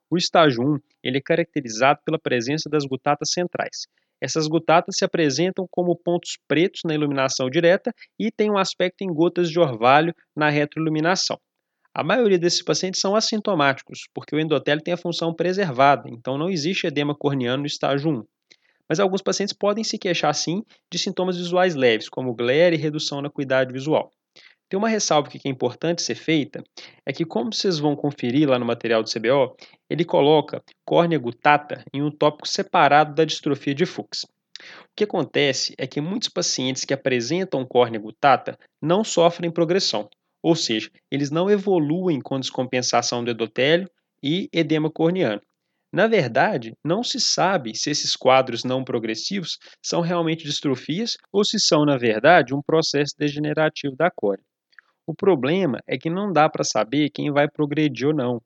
O 0.10 0.18
estágio 0.18 0.62
1 0.62 0.80
ele 1.02 1.18
é 1.18 1.22
caracterizado 1.22 2.02
pela 2.04 2.20
presença 2.20 2.70
das 2.70 2.84
gutatas 2.86 3.32
centrais, 3.32 3.86
essas 4.26 4.48
gutatas 4.48 4.98
se 4.98 5.06
apresentam 5.06 5.68
como 5.70 5.96
pontos 5.96 6.38
pretos 6.48 6.82
na 6.84 6.96
iluminação 6.96 7.50
direta 7.50 7.94
e 8.20 8.32
têm 8.32 8.52
um 8.52 8.58
aspecto 8.58 9.04
em 9.04 9.14
gotas 9.14 9.50
de 9.50 9.60
orvalho 9.60 10.14
na 10.36 10.50
retroiluminação. 10.50 11.38
A 11.94 12.04
maioria 12.04 12.40
desses 12.40 12.62
pacientes 12.62 13.00
são 13.00 13.16
assintomáticos, 13.16 14.00
porque 14.14 14.36
o 14.36 14.40
endotélio 14.40 14.84
tem 14.84 14.94
a 14.94 14.98
função 14.98 15.34
preservada, 15.34 16.10
então 16.10 16.38
não 16.38 16.50
existe 16.50 16.88
edema 16.88 17.16
corneano 17.16 17.62
no 17.62 17.68
estágio 17.68 18.12
1. 18.12 18.24
Mas 18.90 19.00
alguns 19.00 19.22
pacientes 19.22 19.56
podem 19.56 19.84
se 19.84 19.98
queixar, 19.98 20.34
sim, 20.36 20.62
de 20.92 21.00
sintomas 21.00 21.38
visuais 21.38 21.76
leves, 21.76 22.10
como 22.10 22.36
glare 22.36 22.76
e 22.76 22.80
redução 22.80 23.22
na 23.22 23.28
acuidade 23.28 23.72
visual. 23.72 24.12
Tem 24.68 24.80
uma 24.80 24.90
ressalva 24.90 25.30
que 25.30 25.40
é 25.46 25.52
importante 25.52 26.02
ser 26.02 26.16
feita, 26.16 26.64
é 27.06 27.14
que 27.14 27.24
como 27.24 27.54
vocês 27.54 27.78
vão 27.78 27.96
conferir 27.96 28.50
lá 28.50 28.58
no 28.58 28.66
material 28.66 29.04
do 29.04 29.10
CBO, 29.12 29.56
ele 29.88 30.04
coloca 30.04 30.64
córnea 30.84 31.20
gutata 31.20 31.84
em 31.94 32.02
um 32.02 32.10
tópico 32.10 32.48
separado 32.48 33.14
da 33.14 33.24
distrofia 33.26 33.76
de 33.76 33.86
Fuchs. 33.86 34.24
O 34.24 34.96
que 34.96 35.04
acontece 35.04 35.76
é 35.78 35.86
que 35.86 36.02
muitos 36.02 36.30
pacientes 36.30 36.84
que 36.84 36.94
apresentam 36.96 37.66
córnea 37.66 38.00
gutata 38.00 38.58
não 38.82 39.04
sofrem 39.04 39.52
progressão, 39.52 40.10
ou 40.42 40.56
seja, 40.56 40.90
eles 41.12 41.30
não 41.30 41.50
evoluem 41.50 42.20
com 42.20 42.40
descompensação 42.40 43.24
do 43.24 43.30
endotélio 43.30 43.88
e 44.24 44.50
edema 44.52 44.90
corneano. 44.90 45.42
Na 45.94 46.08
verdade, 46.08 46.74
não 46.84 47.04
se 47.04 47.20
sabe 47.20 47.76
se 47.76 47.92
esses 47.92 48.16
quadros 48.16 48.64
não 48.64 48.84
progressivos 48.84 49.60
são 49.82 50.02
realmente 50.02 50.44
distrofias 50.44 51.18
ou 51.32 51.46
se 51.46 51.60
são, 51.60 51.86
na 51.86 51.98
verdade, 51.98 52.54
um 52.54 52.62
processo 52.62 53.14
degenerativo 53.18 53.96
da 53.96 54.10
córnea. 54.10 54.44
O 55.08 55.14
problema 55.14 55.80
é 55.88 55.98
que 55.98 56.10
não 56.10 56.32
dá 56.32 56.50
para 56.50 56.64
saber 56.64 57.10
quem 57.12 57.32
vai 57.32 57.48
progredir 57.48 58.08
ou 58.08 58.14
não. 58.14 58.42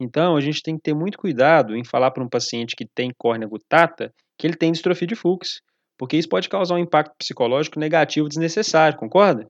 Então, 0.00 0.36
a 0.36 0.40
gente 0.40 0.62
tem 0.62 0.76
que 0.76 0.82
ter 0.82 0.94
muito 0.94 1.18
cuidado 1.18 1.76
em 1.76 1.84
falar 1.84 2.10
para 2.10 2.24
um 2.24 2.28
paciente 2.28 2.74
que 2.74 2.86
tem 2.86 3.12
córnea 3.16 3.46
gutata 3.46 4.12
que 4.36 4.46
ele 4.46 4.56
tem 4.56 4.72
distrofia 4.72 5.06
de 5.06 5.14
Fuchs, 5.14 5.60
porque 5.98 6.16
isso 6.16 6.28
pode 6.28 6.48
causar 6.48 6.74
um 6.74 6.78
impacto 6.78 7.14
psicológico 7.18 7.78
negativo 7.78 8.28
desnecessário, 8.28 8.98
concorda? 8.98 9.46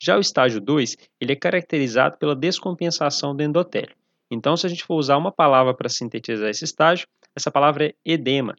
Já 0.00 0.16
o 0.16 0.20
estágio 0.20 0.60
2, 0.60 0.96
ele 1.20 1.32
é 1.32 1.36
caracterizado 1.36 2.16
pela 2.16 2.36
descompensação 2.36 3.34
do 3.34 3.42
endotélio. 3.42 3.94
Então, 4.30 4.56
se 4.56 4.64
a 4.64 4.68
gente 4.70 4.84
for 4.84 4.94
usar 4.94 5.16
uma 5.16 5.32
palavra 5.32 5.74
para 5.74 5.88
sintetizar 5.88 6.48
esse 6.48 6.64
estágio, 6.64 7.06
essa 7.36 7.50
palavra 7.50 7.88
é 7.88 7.94
edema. 8.04 8.54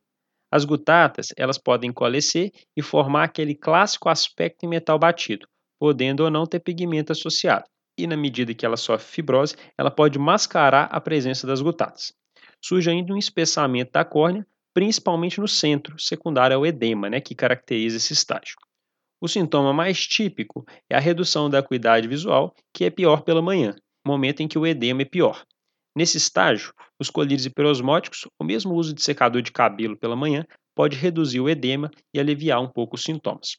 As 0.51 0.65
gutatas, 0.65 1.29
elas 1.37 1.57
podem 1.57 1.93
coalescer 1.93 2.51
e 2.75 2.81
formar 2.81 3.23
aquele 3.23 3.55
clássico 3.55 4.09
aspecto 4.09 4.65
em 4.65 4.69
metal 4.69 4.99
batido, 4.99 5.47
podendo 5.81 6.19
ou 6.19 6.29
não 6.29 6.45
ter 6.45 6.59
pigmento 6.59 7.11
associado. 7.11 7.65
E 7.97 8.05
na 8.05 8.15
medida 8.15 8.53
que 8.53 8.63
ela 8.63 8.77
sofre 8.77 9.07
fibrose, 9.07 9.55
ela 9.75 9.89
pode 9.89 10.19
mascarar 10.19 10.87
a 10.91 11.01
presença 11.01 11.47
das 11.47 11.59
gutatas. 11.59 12.13
Surge 12.63 12.91
ainda 12.91 13.11
um 13.11 13.17
espessamento 13.17 13.91
da 13.91 14.05
córnea, 14.05 14.45
principalmente 14.75 15.41
no 15.41 15.47
centro, 15.47 15.99
secundário 15.99 16.55
ao 16.55 16.67
edema, 16.67 17.09
né, 17.09 17.19
que 17.19 17.33
caracteriza 17.33 17.97
esse 17.97 18.13
estágio. 18.13 18.57
O 19.19 19.27
sintoma 19.27 19.73
mais 19.73 20.05
típico 20.05 20.63
é 20.87 20.95
a 20.95 20.99
redução 20.99 21.49
da 21.49 21.57
acuidade 21.57 22.07
visual, 22.07 22.53
que 22.71 22.85
é 22.85 22.91
pior 22.91 23.23
pela 23.23 23.41
manhã, 23.41 23.75
momento 24.05 24.41
em 24.41 24.47
que 24.47 24.59
o 24.59 24.67
edema 24.67 25.01
é 25.01 25.05
pior. 25.05 25.43
Nesse 25.97 26.15
estágio, 26.15 26.75
os 26.99 27.09
colírios 27.09 27.47
hiperosmóticos, 27.47 28.27
ou 28.39 28.45
mesmo 28.45 28.71
o 28.71 28.77
uso 28.77 28.93
de 28.93 29.01
secador 29.01 29.41
de 29.41 29.51
cabelo 29.51 29.97
pela 29.97 30.15
manhã, 30.15 30.45
pode 30.75 30.95
reduzir 30.95 31.39
o 31.39 31.49
edema 31.49 31.89
e 32.13 32.19
aliviar 32.19 32.61
um 32.61 32.69
pouco 32.69 32.95
os 32.95 33.01
sintomas. 33.01 33.57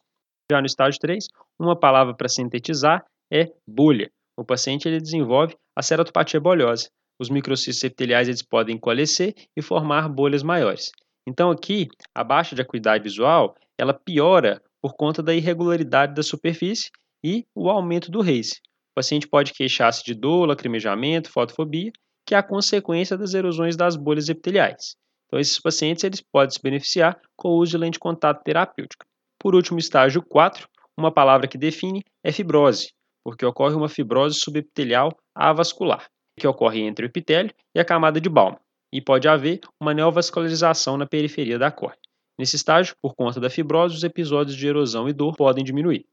Já 0.52 0.60
no 0.60 0.66
estágio 0.66 1.00
3, 1.00 1.26
uma 1.58 1.74
palavra 1.74 2.14
para 2.14 2.28
sintetizar 2.28 3.02
é 3.32 3.50
bolha. 3.66 4.10
O 4.36 4.44
paciente 4.44 4.86
ele 4.86 5.00
desenvolve 5.00 5.56
a 5.74 5.82
ceratopatia 5.82 6.38
bolhosa. 6.38 6.90
Os 7.18 7.30
microcistos 7.30 7.82
epiteliais 7.82 8.28
eles 8.28 8.42
podem 8.42 8.78
coalescer 8.78 9.34
e 9.56 9.62
formar 9.62 10.10
bolhas 10.10 10.42
maiores. 10.42 10.90
Então 11.26 11.50
aqui, 11.50 11.88
a 12.14 12.22
baixa 12.22 12.54
de 12.54 12.60
acuidade 12.60 13.02
visual, 13.02 13.54
ela 13.80 13.94
piora 13.94 14.60
por 14.82 14.94
conta 14.94 15.22
da 15.22 15.34
irregularidade 15.34 16.14
da 16.14 16.22
superfície 16.22 16.90
e 17.24 17.44
o 17.54 17.70
aumento 17.70 18.10
do 18.10 18.20
RACE. 18.20 18.60
O 18.90 18.96
paciente 18.96 19.26
pode 19.26 19.54
queixar-se 19.54 20.04
de 20.04 20.14
dor, 20.14 20.46
lacrimejamento, 20.46 21.30
fotofobia 21.30 21.92
que 22.26 22.34
é 22.34 22.38
a 22.38 22.42
consequência 22.42 23.16
das 23.16 23.34
erosões 23.34 23.76
das 23.76 23.96
bolhas 23.96 24.28
epiteliais. 24.28 24.96
Então, 25.26 25.40
esses 25.40 25.58
pacientes 25.58 26.04
eles 26.04 26.20
podem 26.20 26.50
se 26.50 26.60
beneficiar 26.62 27.18
com 27.34 27.48
o 27.48 27.58
uso 27.58 27.72
de 27.72 27.78
lente 27.78 27.94
de 27.94 27.98
contato 28.00 28.42
terapêutica. 28.44 29.06
Por 29.42 29.56
último, 29.56 29.80
estágio 29.80 30.22
4, 30.22 30.68
uma 30.96 31.10
palavra 31.10 31.48
que 31.48 31.58
define 31.58 32.04
é 32.22 32.30
fibrose, 32.30 32.92
porque 33.24 33.44
ocorre 33.44 33.74
uma 33.74 33.88
fibrose 33.88 34.38
subepitelial 34.38 35.10
avascular, 35.34 36.06
que 36.38 36.46
ocorre 36.46 36.82
entre 36.82 37.04
o 37.04 37.08
epitélio 37.08 37.52
e 37.74 37.80
a 37.80 37.84
camada 37.84 38.20
de 38.20 38.28
Balma, 38.28 38.60
e 38.94 39.02
pode 39.02 39.26
haver 39.26 39.58
uma 39.80 39.92
neovascularização 39.92 40.96
na 40.96 41.08
periferia 41.08 41.58
da 41.58 41.72
córnea. 41.72 41.98
Nesse 42.38 42.54
estágio, 42.54 42.94
por 43.02 43.16
conta 43.16 43.40
da 43.40 43.50
fibrose, 43.50 43.96
os 43.96 44.04
episódios 44.04 44.56
de 44.56 44.68
erosão 44.68 45.08
e 45.08 45.12
dor 45.12 45.34
podem 45.34 45.64
diminuir. 45.64 46.06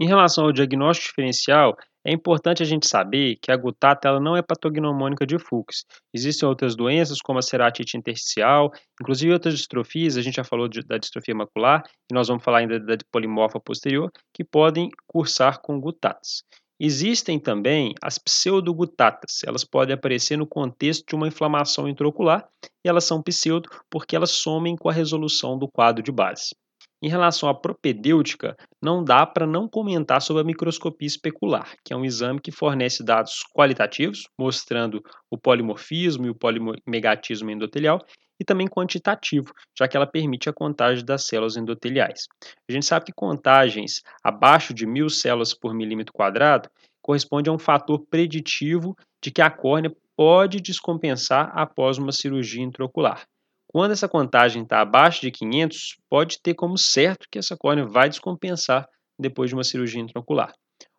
Em 0.00 0.06
relação 0.06 0.44
ao 0.44 0.52
diagnóstico 0.52 1.08
diferencial, 1.08 1.76
é 2.04 2.12
importante 2.12 2.62
a 2.62 2.66
gente 2.66 2.88
saber 2.88 3.36
que 3.42 3.52
a 3.52 3.56
gutata 3.56 4.08
ela 4.08 4.20
não 4.20 4.36
é 4.36 4.42
patognomônica 4.42 5.26
de 5.26 5.38
Fuchs. 5.38 5.84
Existem 6.14 6.48
outras 6.48 6.74
doenças, 6.74 7.18
como 7.20 7.38
a 7.38 7.42
ceratite 7.42 7.96
intersticial, 7.96 8.72
inclusive 9.00 9.32
outras 9.32 9.54
distrofias, 9.54 10.16
a 10.16 10.22
gente 10.22 10.36
já 10.36 10.44
falou 10.44 10.68
de, 10.68 10.80
da 10.82 10.96
distrofia 10.96 11.34
macular, 11.34 11.82
e 12.10 12.14
nós 12.14 12.28
vamos 12.28 12.42
falar 12.42 12.58
ainda 12.58 12.80
da 12.80 12.96
polimorfa 13.12 13.60
posterior, 13.60 14.10
que 14.34 14.42
podem 14.42 14.88
cursar 15.06 15.60
com 15.60 15.78
gutatas. 15.78 16.42
Existem 16.82 17.38
também 17.38 17.94
as 18.02 18.16
pseudogutatas, 18.16 19.42
elas 19.46 19.64
podem 19.64 19.94
aparecer 19.94 20.38
no 20.38 20.46
contexto 20.46 21.04
de 21.06 21.14
uma 21.14 21.28
inflamação 21.28 21.86
intraocular, 21.86 22.48
e 22.82 22.88
elas 22.88 23.04
são 23.04 23.22
pseudo 23.22 23.68
porque 23.90 24.16
elas 24.16 24.30
somem 24.30 24.74
com 24.74 24.88
a 24.88 24.92
resolução 24.92 25.58
do 25.58 25.68
quadro 25.68 26.02
de 26.02 26.10
base. 26.10 26.54
Em 27.02 27.08
relação 27.08 27.48
à 27.48 27.54
propedêutica, 27.54 28.54
não 28.82 29.02
dá 29.02 29.24
para 29.24 29.46
não 29.46 29.66
comentar 29.66 30.20
sobre 30.20 30.42
a 30.42 30.44
microscopia 30.44 31.06
especular, 31.06 31.74
que 31.82 31.94
é 31.94 31.96
um 31.96 32.04
exame 32.04 32.40
que 32.40 32.52
fornece 32.52 33.02
dados 33.02 33.42
qualitativos, 33.54 34.28
mostrando 34.38 35.02
o 35.30 35.38
polimorfismo 35.38 36.26
e 36.26 36.30
o 36.30 36.34
polimegatismo 36.34 37.50
endotelial, 37.50 38.04
e 38.38 38.44
também 38.44 38.68
quantitativo, 38.68 39.52
já 39.78 39.88
que 39.88 39.96
ela 39.96 40.06
permite 40.06 40.50
a 40.50 40.52
contagem 40.52 41.04
das 41.04 41.24
células 41.26 41.56
endoteliais. 41.56 42.26
A 42.68 42.72
gente 42.72 42.84
sabe 42.84 43.06
que 43.06 43.12
contagens 43.12 44.02
abaixo 44.22 44.74
de 44.74 44.86
mil 44.86 45.08
células 45.08 45.54
por 45.54 45.74
milímetro 45.74 46.12
quadrado 46.12 46.68
corresponde 47.02 47.48
a 47.48 47.52
um 47.52 47.58
fator 47.58 47.98
preditivo 48.10 48.94
de 49.22 49.30
que 49.30 49.40
a 49.40 49.50
córnea 49.50 49.94
pode 50.14 50.60
descompensar 50.60 51.50
após 51.54 51.96
uma 51.96 52.12
cirurgia 52.12 52.62
intraocular. 52.62 53.26
Quando 53.72 53.92
essa 53.92 54.08
contagem 54.08 54.64
está 54.64 54.80
abaixo 54.80 55.20
de 55.20 55.30
500, 55.30 55.96
pode 56.08 56.42
ter 56.42 56.54
como 56.54 56.76
certo 56.76 57.28
que 57.30 57.38
essa 57.38 57.56
córnea 57.56 57.86
vai 57.86 58.08
descompensar 58.08 58.88
depois 59.16 59.48
de 59.48 59.54
uma 59.54 59.62
cirurgia 59.62 60.00
intraocular. 60.00 60.52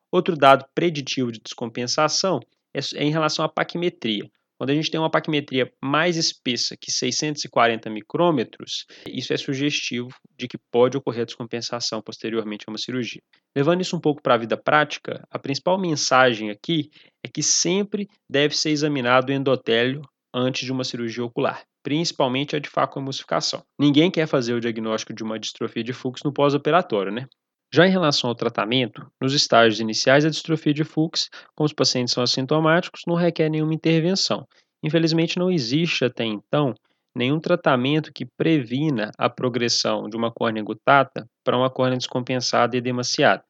Outro 0.10 0.38
dado 0.38 0.66
preditivo 0.74 1.34
de 1.34 1.42
descompensação 1.44 2.40
é, 2.74 2.80
é 2.96 3.04
em 3.04 3.12
relação 3.12 3.44
à 3.44 3.50
paquimetria. 3.50 4.24
Quando 4.58 4.70
a 4.70 4.74
gente 4.74 4.90
tem 4.90 5.00
uma 5.00 5.10
paquimetria 5.10 5.70
mais 5.84 6.16
espessa 6.16 6.78
que 6.80 6.92
640 6.92 7.90
micrômetros, 7.90 8.86
isso 9.08 9.34
é 9.34 9.38
sugestivo 9.38 10.10
de 10.38 10.48
que 10.48 10.58
pode 10.72 10.96
ocorrer 10.96 11.24
a 11.24 11.26
descompensação 11.26 12.02
posteriormente 12.02 12.66
a 12.68 12.72
uma 12.72 12.78
cirurgia. 12.78 13.22
Levando 13.54 13.82
isso 13.82 13.98
um 13.98 14.00
pouco 14.00 14.22
para 14.22 14.36
a 14.36 14.38
vida 14.38 14.56
prática, 14.56 15.28
a 15.30 15.40
principal 15.40 15.78
mensagem 15.78 16.52
aqui 16.52 16.90
é 17.22 17.28
que 17.28 17.44
sempre 17.44 18.08
deve 18.30 18.56
ser 18.56 18.70
examinado 18.70 19.32
o 19.32 19.36
endotélio 19.36 20.04
antes 20.34 20.66
de 20.66 20.72
uma 20.72 20.84
cirurgia 20.84 21.24
ocular 21.24 21.64
principalmente 21.84 22.56
a 22.56 22.60
de 22.60 22.70
facoemulsificação. 22.70 23.64
Ninguém 23.80 24.12
quer 24.12 24.28
fazer 24.28 24.54
o 24.54 24.62
diagnóstico 24.62 25.14
de 25.14 25.24
uma 25.24 25.40
distrofia 25.40 25.84
de 25.84 25.94
Fuchs 25.94 26.24
no 26.24 26.34
pós-operatório, 26.34 27.12
né? 27.12 27.28
Já 27.74 27.88
em 27.88 27.92
relação 27.92 28.30
ao 28.30 28.36
tratamento, 28.36 29.10
nos 29.22 29.34
estágios 29.34 29.80
iniciais, 29.80 30.26
a 30.26 30.30
distrofia 30.30 30.74
de 30.74 30.84
Fuchs, 30.84 31.30
como 31.56 31.66
os 31.66 31.74
pacientes 31.74 32.14
são 32.14 32.22
assintomáticos, 32.22 33.02
não 33.08 33.16
requer 33.16 33.50
nenhuma 33.50 33.74
intervenção. 33.74 34.46
Infelizmente, 34.84 35.40
não 35.40 35.50
existe 35.50 36.04
até 36.04 36.26
então 36.26 36.74
nenhum 37.16 37.40
tratamento 37.40 38.12
que 38.14 38.26
previna 38.38 39.12
a 39.18 39.30
progressão 39.30 40.10
de 40.10 40.18
uma 40.18 40.32
córnea 40.32 40.64
gutata 40.64 41.26
para 41.44 41.58
uma 41.58 41.70
córnea 41.70 41.98
descompensada 41.98 42.76
e 42.76 42.80
edemaciada. 42.80 43.44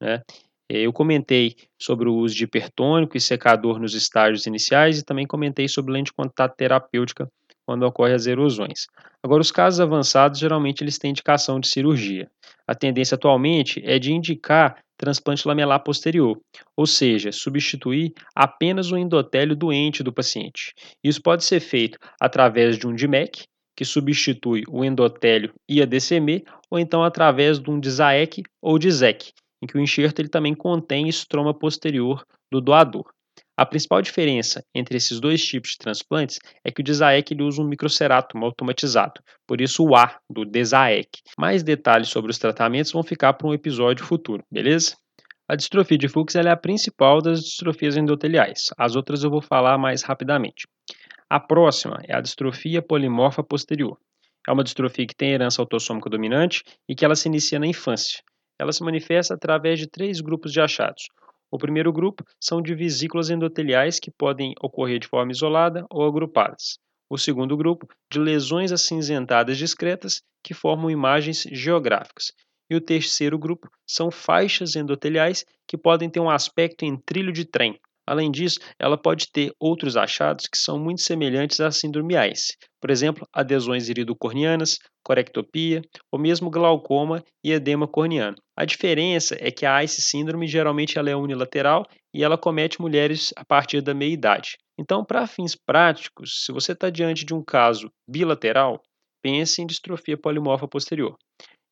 Né? 0.00 0.22
Eu 0.70 0.92
comentei 0.92 1.54
sobre 1.80 2.08
o 2.08 2.14
uso 2.14 2.34
de 2.34 2.44
hipertônico 2.44 3.16
e 3.16 3.20
secador 3.20 3.78
nos 3.78 3.94
estágios 3.94 4.44
iniciais 4.46 4.98
e 4.98 5.04
também 5.04 5.26
comentei 5.26 5.66
sobre 5.66 5.92
lente 5.92 6.06
de 6.06 6.12
contato 6.12 6.54
terapêutica 6.56 7.26
quando 7.66 7.84
ocorrem 7.84 8.14
as 8.14 8.26
erosões. 8.26 8.86
Agora, 9.22 9.40
os 9.40 9.50
casos 9.50 9.80
avançados, 9.80 10.38
geralmente, 10.38 10.82
eles 10.82 10.98
têm 10.98 11.10
indicação 11.10 11.58
de 11.58 11.68
cirurgia. 11.68 12.30
A 12.66 12.74
tendência 12.74 13.14
atualmente 13.14 13.82
é 13.84 13.98
de 13.98 14.12
indicar 14.12 14.78
transplante 14.98 15.46
lamelar 15.46 15.82
posterior, 15.82 16.38
ou 16.76 16.86
seja, 16.86 17.30
substituir 17.30 18.12
apenas 18.34 18.90
o 18.90 18.96
endotélio 18.96 19.54
doente 19.54 20.02
do 20.02 20.12
paciente. 20.12 20.74
Isso 21.02 21.22
pode 21.22 21.44
ser 21.44 21.60
feito 21.60 21.98
através 22.20 22.76
de 22.76 22.86
um 22.86 22.94
DMEC, 22.94 23.44
que 23.76 23.84
substitui 23.84 24.64
o 24.68 24.84
endotélio 24.84 25.52
e 25.68 25.80
a 25.80 25.86
DCM, 25.86 26.44
ou 26.70 26.78
então 26.78 27.04
através 27.04 27.60
de 27.60 27.70
um 27.70 27.78
DISAEC 27.78 28.42
ou 28.60 28.76
DISEC, 28.78 29.32
em 29.62 29.66
que 29.66 29.76
o 29.76 29.80
enxerto 29.80 30.20
ele 30.20 30.28
também 30.28 30.54
contém 30.54 31.08
estroma 31.08 31.52
posterior 31.52 32.24
do 32.50 32.60
doador. 32.60 33.04
A 33.56 33.66
principal 33.66 34.00
diferença 34.00 34.64
entre 34.74 34.96
esses 34.96 35.18
dois 35.18 35.44
tipos 35.44 35.70
de 35.70 35.78
transplantes 35.78 36.38
é 36.64 36.70
que 36.70 36.80
o 36.80 36.84
DESAEC 36.84 37.34
ele 37.34 37.42
usa 37.42 37.60
um 37.60 37.66
microcerátomo 37.66 38.44
automatizado, 38.44 39.20
por 39.46 39.60
isso 39.60 39.84
o 39.84 39.96
A 39.96 40.16
do 40.30 40.44
DESAEC. 40.44 41.08
Mais 41.36 41.62
detalhes 41.62 42.08
sobre 42.08 42.30
os 42.30 42.38
tratamentos 42.38 42.92
vão 42.92 43.02
ficar 43.02 43.32
para 43.32 43.48
um 43.48 43.54
episódio 43.54 44.04
futuro, 44.04 44.44
beleza? 44.50 44.96
A 45.48 45.56
distrofia 45.56 45.98
de 45.98 46.08
Fuchs 46.08 46.36
é 46.36 46.48
a 46.48 46.56
principal 46.56 47.20
das 47.20 47.40
distrofias 47.40 47.96
endoteliais, 47.96 48.70
as 48.78 48.94
outras 48.94 49.24
eu 49.24 49.30
vou 49.30 49.40
falar 49.40 49.76
mais 49.76 50.02
rapidamente. 50.02 50.68
A 51.28 51.40
próxima 51.40 52.00
é 52.06 52.14
a 52.14 52.20
distrofia 52.20 52.80
polimorfa 52.80 53.42
posterior. 53.42 53.98
É 54.46 54.52
uma 54.52 54.62
distrofia 54.62 55.06
que 55.06 55.16
tem 55.16 55.32
herança 55.32 55.60
autossômica 55.60 56.08
dominante 56.08 56.62
e 56.88 56.94
que 56.94 57.04
ela 57.04 57.16
se 57.16 57.28
inicia 57.28 57.58
na 57.58 57.66
infância. 57.66 58.22
Ela 58.58 58.72
se 58.72 58.82
manifesta 58.82 59.34
através 59.34 59.78
de 59.78 59.86
três 59.86 60.20
grupos 60.20 60.52
de 60.52 60.60
achados. 60.60 61.08
O 61.50 61.58
primeiro 61.58 61.92
grupo 61.92 62.24
são 62.40 62.60
de 62.60 62.74
vesículas 62.74 63.30
endoteliais 63.30 63.98
que 63.98 64.10
podem 64.10 64.54
ocorrer 64.60 64.98
de 64.98 65.06
forma 65.06 65.32
isolada 65.32 65.86
ou 65.90 66.06
agrupadas. 66.06 66.78
O 67.10 67.16
segundo 67.16 67.56
grupo, 67.56 67.86
de 68.12 68.18
lesões 68.18 68.70
acinzentadas 68.70 69.56
discretas 69.56 70.20
que 70.42 70.52
formam 70.52 70.90
imagens 70.90 71.44
geográficas. 71.50 72.32
E 72.70 72.76
o 72.76 72.80
terceiro 72.80 73.38
grupo 73.38 73.70
são 73.86 74.10
faixas 74.10 74.76
endoteliais 74.76 75.44
que 75.66 75.78
podem 75.78 76.10
ter 76.10 76.20
um 76.20 76.28
aspecto 76.28 76.84
em 76.84 76.96
trilho 76.96 77.32
de 77.32 77.46
trem, 77.46 77.80
Além 78.08 78.30
disso, 78.30 78.58
ela 78.78 78.96
pode 78.96 79.30
ter 79.30 79.52
outros 79.60 79.94
achados 79.94 80.46
que 80.46 80.56
são 80.56 80.78
muito 80.78 81.02
semelhantes 81.02 81.60
à 81.60 81.70
síndrome 81.70 82.14
ICE, 82.14 82.56
por 82.80 82.90
exemplo, 82.90 83.26
adesões 83.32 83.88
iridocornianas, 83.88 84.78
corectopia 85.02 85.82
ou 86.12 86.18
mesmo 86.18 86.50
glaucoma 86.50 87.22
e 87.44 87.52
edema 87.52 87.88
corneano. 87.88 88.36
A 88.56 88.64
diferença 88.64 89.36
é 89.40 89.50
que 89.50 89.66
a 89.66 89.82
ICE 89.82 90.00
síndrome 90.00 90.46
geralmente 90.46 90.98
ela 90.98 91.10
é 91.10 91.16
unilateral 91.16 91.84
e 92.14 92.22
ela 92.22 92.38
comete 92.38 92.80
mulheres 92.80 93.32
a 93.36 93.44
partir 93.44 93.80
da 93.80 93.94
meia-idade. 93.94 94.56
Então, 94.78 95.04
para 95.04 95.26
fins 95.26 95.56
práticos, 95.56 96.44
se 96.44 96.52
você 96.52 96.72
está 96.72 96.88
diante 96.88 97.24
de 97.24 97.34
um 97.34 97.42
caso 97.42 97.90
bilateral, 98.08 98.80
pense 99.22 99.60
em 99.60 99.66
distrofia 99.66 100.16
polimorfa 100.16 100.68
posterior. 100.68 101.16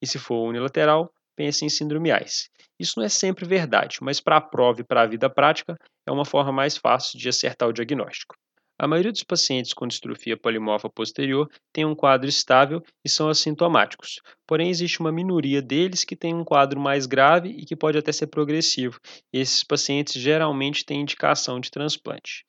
E 0.03 0.07
se 0.07 0.19
for 0.19 0.49
unilateral, 0.49 1.11
pense 1.37 1.65
em 1.65 1.69
síndrome 1.69 2.11
AIS. 2.11 2.49
Isso 2.79 2.95
não 2.97 3.05
é 3.05 3.09
sempre 3.09 3.47
verdade, 3.47 3.99
mas 4.03 4.21
para 4.21 4.39
a 4.39 4.41
prova 4.41 4.81
e 4.81 4.85
para 4.85 5.03
a 5.03 5.07
vida 5.07 5.31
prática 5.31 5.77
é 6.07 6.11
uma 6.11 6.25
forma 6.25 6.53
mais 6.53 6.77
fácil 6.77 7.19
de 7.19 7.29
acertar 7.29 7.69
o 7.69 7.73
diagnóstico. 7.73 8.35
A 8.79 8.87
maioria 8.87 9.11
dos 9.11 9.23
pacientes 9.23 9.73
com 9.73 9.87
distrofia 9.87 10.37
polimorfa 10.37 10.91
posterior 10.91 11.51
tem 11.73 11.87
um 11.87 11.95
quadro 11.95 12.29
estável 12.29 12.83
e 13.03 13.09
são 13.09 13.29
assintomáticos. 13.29 14.21
Porém, 14.47 14.69
existe 14.69 15.01
uma 15.01 15.11
minoria 15.11 15.63
deles 15.63 16.05
que 16.05 16.15
tem 16.15 16.35
um 16.35 16.45
quadro 16.45 16.79
mais 16.79 17.07
grave 17.07 17.49
e 17.49 17.65
que 17.65 17.75
pode 17.75 17.97
até 17.97 18.13
ser 18.13 18.27
progressivo. 18.27 19.01
Esses 19.33 19.65
pacientes 19.65 20.21
geralmente 20.21 20.85
têm 20.85 21.01
indicação 21.01 21.59
de 21.59 21.71
transplante. 21.71 22.45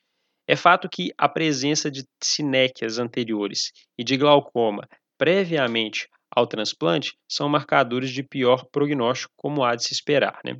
É 0.45 0.55
fato 0.55 0.89
que 0.89 1.13
a 1.17 1.29
presença 1.29 1.89
de 1.89 2.05
sinéquias 2.21 2.99
anteriores 2.99 3.71
e 3.97 4.03
de 4.03 4.17
glaucoma 4.17 4.87
previamente 5.17 6.09
ao 6.29 6.45
transplante 6.45 7.17
são 7.27 7.47
marcadores 7.47 8.11
de 8.11 8.21
pior 8.21 8.65
prognóstico, 8.71 9.33
como 9.37 9.63
há 9.63 9.75
de 9.75 9.83
se 9.85 9.93
esperar. 9.93 10.39
Né? 10.43 10.57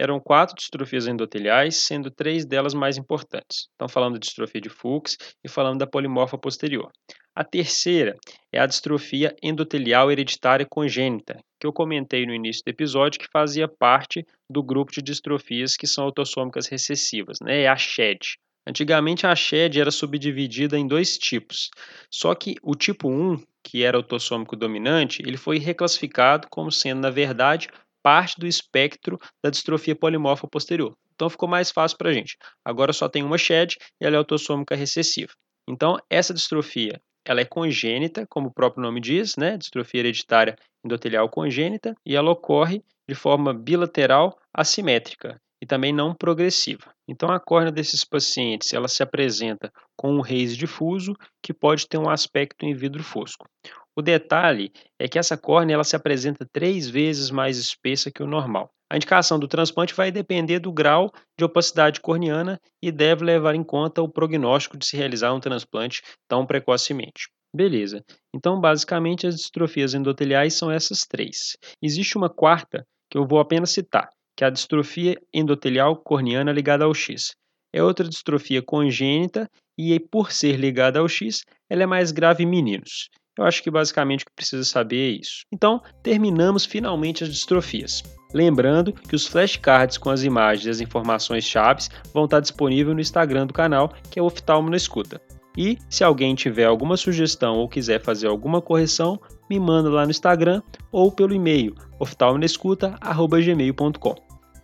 Eram 0.00 0.18
quatro 0.18 0.56
distrofias 0.56 1.06
endoteliais, 1.06 1.76
sendo 1.76 2.10
três 2.10 2.46
delas 2.46 2.72
mais 2.72 2.96
importantes. 2.96 3.68
Estão 3.70 3.86
falando 3.86 4.14
de 4.14 4.20
distrofia 4.20 4.58
de 4.58 4.70
Fuchs 4.70 5.14
e 5.44 5.48
falando 5.48 5.80
da 5.80 5.86
polimorfa 5.86 6.38
posterior. 6.38 6.90
A 7.34 7.44
terceira 7.44 8.16
é 8.50 8.58
a 8.58 8.64
distrofia 8.64 9.36
endotelial 9.42 10.10
hereditária 10.10 10.64
congênita, 10.64 11.38
que 11.60 11.66
eu 11.66 11.72
comentei 11.72 12.24
no 12.24 12.32
início 12.32 12.62
do 12.64 12.70
episódio, 12.70 13.20
que 13.20 13.28
fazia 13.30 13.68
parte 13.68 14.24
do 14.48 14.62
grupo 14.62 14.90
de 14.90 15.02
distrofias 15.02 15.76
que 15.76 15.86
são 15.86 16.04
autossômicas 16.04 16.66
recessivas, 16.66 17.36
né? 17.42 17.64
é 17.64 17.68
a 17.68 17.76
SHED. 17.76 18.38
Antigamente 18.66 19.26
a 19.26 19.36
SHED 19.36 19.82
era 19.82 19.90
subdividida 19.90 20.78
em 20.78 20.86
dois 20.86 21.18
tipos, 21.18 21.68
só 22.10 22.34
que 22.34 22.54
o 22.62 22.74
tipo 22.74 23.06
1, 23.10 23.44
que 23.62 23.84
era 23.84 23.98
autossômico 23.98 24.56
dominante, 24.56 25.22
ele 25.26 25.36
foi 25.36 25.58
reclassificado 25.58 26.48
como 26.48 26.72
sendo, 26.72 27.02
na 27.02 27.10
verdade, 27.10 27.68
parte 28.02 28.38
do 28.38 28.46
espectro 28.46 29.18
da 29.42 29.50
distrofia 29.50 29.96
polimorfa 29.96 30.46
posterior. 30.46 30.94
Então 31.14 31.28
ficou 31.28 31.48
mais 31.48 31.70
fácil 31.70 31.98
para 31.98 32.10
a 32.10 32.12
gente. 32.12 32.36
Agora 32.64 32.92
só 32.92 33.08
tem 33.08 33.22
uma 33.22 33.36
SHED 33.36 33.76
e 34.00 34.06
ela 34.06 34.16
é 34.16 34.18
autossômica 34.18 34.74
recessiva. 34.74 35.32
Então 35.68 35.98
essa 36.08 36.32
distrofia 36.32 37.00
ela 37.24 37.40
é 37.40 37.44
congênita, 37.44 38.26
como 38.28 38.48
o 38.48 38.52
próprio 38.52 38.82
nome 38.82 39.00
diz, 39.00 39.36
né? 39.36 39.56
distrofia 39.56 40.00
hereditária 40.00 40.56
endotelial 40.84 41.28
congênita, 41.28 41.94
e 42.04 42.16
ela 42.16 42.30
ocorre 42.30 42.82
de 43.06 43.14
forma 43.14 43.52
bilateral 43.52 44.38
assimétrica 44.54 45.40
e 45.60 45.66
também 45.66 45.92
não 45.92 46.14
progressiva. 46.14 46.92
Então 47.08 47.30
a 47.30 47.40
córnea 47.40 47.72
desses 47.72 48.04
pacientes 48.04 48.72
ela 48.72 48.88
se 48.88 49.02
apresenta 49.02 49.72
com 49.96 50.12
um 50.14 50.20
raise 50.20 50.56
difuso 50.56 51.14
que 51.42 51.52
pode 51.52 51.86
ter 51.88 51.98
um 51.98 52.08
aspecto 52.08 52.64
em 52.64 52.74
vidro 52.74 53.02
fosco. 53.02 53.48
O 53.96 54.02
detalhe 54.02 54.72
é 54.98 55.08
que 55.08 55.18
essa 55.18 55.36
córnea 55.36 55.74
ela 55.74 55.84
se 55.84 55.96
apresenta 55.96 56.46
três 56.52 56.88
vezes 56.88 57.30
mais 57.30 57.58
espessa 57.58 58.10
que 58.10 58.22
o 58.22 58.26
normal. 58.26 58.70
A 58.90 58.96
indicação 58.96 59.38
do 59.38 59.46
transplante 59.46 59.94
vai 59.94 60.10
depender 60.10 60.58
do 60.58 60.72
grau 60.72 61.12
de 61.38 61.44
opacidade 61.44 62.00
corneana 62.00 62.58
e 62.82 62.90
deve 62.90 63.24
levar 63.24 63.54
em 63.54 63.62
conta 63.62 64.02
o 64.02 64.08
prognóstico 64.08 64.76
de 64.76 64.86
se 64.86 64.96
realizar 64.96 65.32
um 65.32 65.38
transplante 65.38 66.02
tão 66.28 66.44
precocemente. 66.44 67.28
Beleza. 67.54 68.04
Então, 68.34 68.60
basicamente, 68.60 69.26
as 69.26 69.36
distrofias 69.36 69.94
endoteliais 69.94 70.54
são 70.54 70.70
essas 70.70 71.00
três. 71.00 71.56
Existe 71.82 72.16
uma 72.16 72.28
quarta 72.28 72.84
que 73.10 73.18
eu 73.18 73.26
vou 73.26 73.40
apenas 73.40 73.70
citar, 73.70 74.08
que 74.36 74.44
é 74.44 74.46
a 74.46 74.50
distrofia 74.50 75.16
endotelial 75.32 75.96
corneana 75.96 76.52
ligada 76.52 76.84
ao 76.84 76.94
X. 76.94 77.34
É 77.72 77.82
outra 77.82 78.08
distrofia 78.08 78.62
congênita 78.62 79.48
e, 79.78 79.98
por 80.00 80.32
ser 80.32 80.56
ligada 80.56 80.98
ao 80.98 81.08
X, 81.08 81.42
ela 81.68 81.82
é 81.82 81.86
mais 81.86 82.10
grave 82.10 82.42
em 82.42 82.46
meninos. 82.46 83.08
Eu 83.38 83.44
acho 83.44 83.62
que 83.62 83.70
basicamente 83.70 84.22
o 84.22 84.26
que 84.26 84.34
precisa 84.34 84.64
saber 84.64 85.12
é 85.14 85.20
isso. 85.20 85.44
Então, 85.52 85.80
terminamos 86.02 86.64
finalmente 86.64 87.24
as 87.24 87.30
distrofias. 87.30 88.02
Lembrando 88.34 88.92
que 88.92 89.14
os 89.14 89.26
flashcards 89.26 89.96
com 89.96 90.10
as 90.10 90.24
imagens 90.24 90.66
e 90.66 90.70
as 90.70 90.80
informações 90.80 91.44
chaves 91.44 91.88
vão 92.12 92.24
estar 92.24 92.40
disponíveis 92.40 92.94
no 92.94 93.00
Instagram 93.00 93.46
do 93.46 93.54
canal, 93.54 93.94
que 94.10 94.18
é 94.18 94.22
Oftalmo 94.22 94.68
na 94.68 94.76
Escuta. 94.76 95.20
E 95.56 95.78
se 95.88 96.04
alguém 96.04 96.34
tiver 96.34 96.64
alguma 96.64 96.96
sugestão 96.96 97.56
ou 97.56 97.68
quiser 97.68 98.00
fazer 98.00 98.28
alguma 98.28 98.62
correção, 98.62 99.20
me 99.48 99.58
manda 99.58 99.90
lá 99.90 100.04
no 100.04 100.10
Instagram 100.10 100.62
ou 100.92 101.10
pelo 101.10 101.34
e-mail 101.34 101.74
oftalmonescuta.gmail.com. 101.98 104.14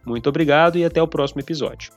Muito 0.06 0.28
obrigado 0.28 0.78
e 0.78 0.84
até 0.84 1.02
o 1.02 1.08
próximo 1.08 1.40
episódio. 1.40 1.90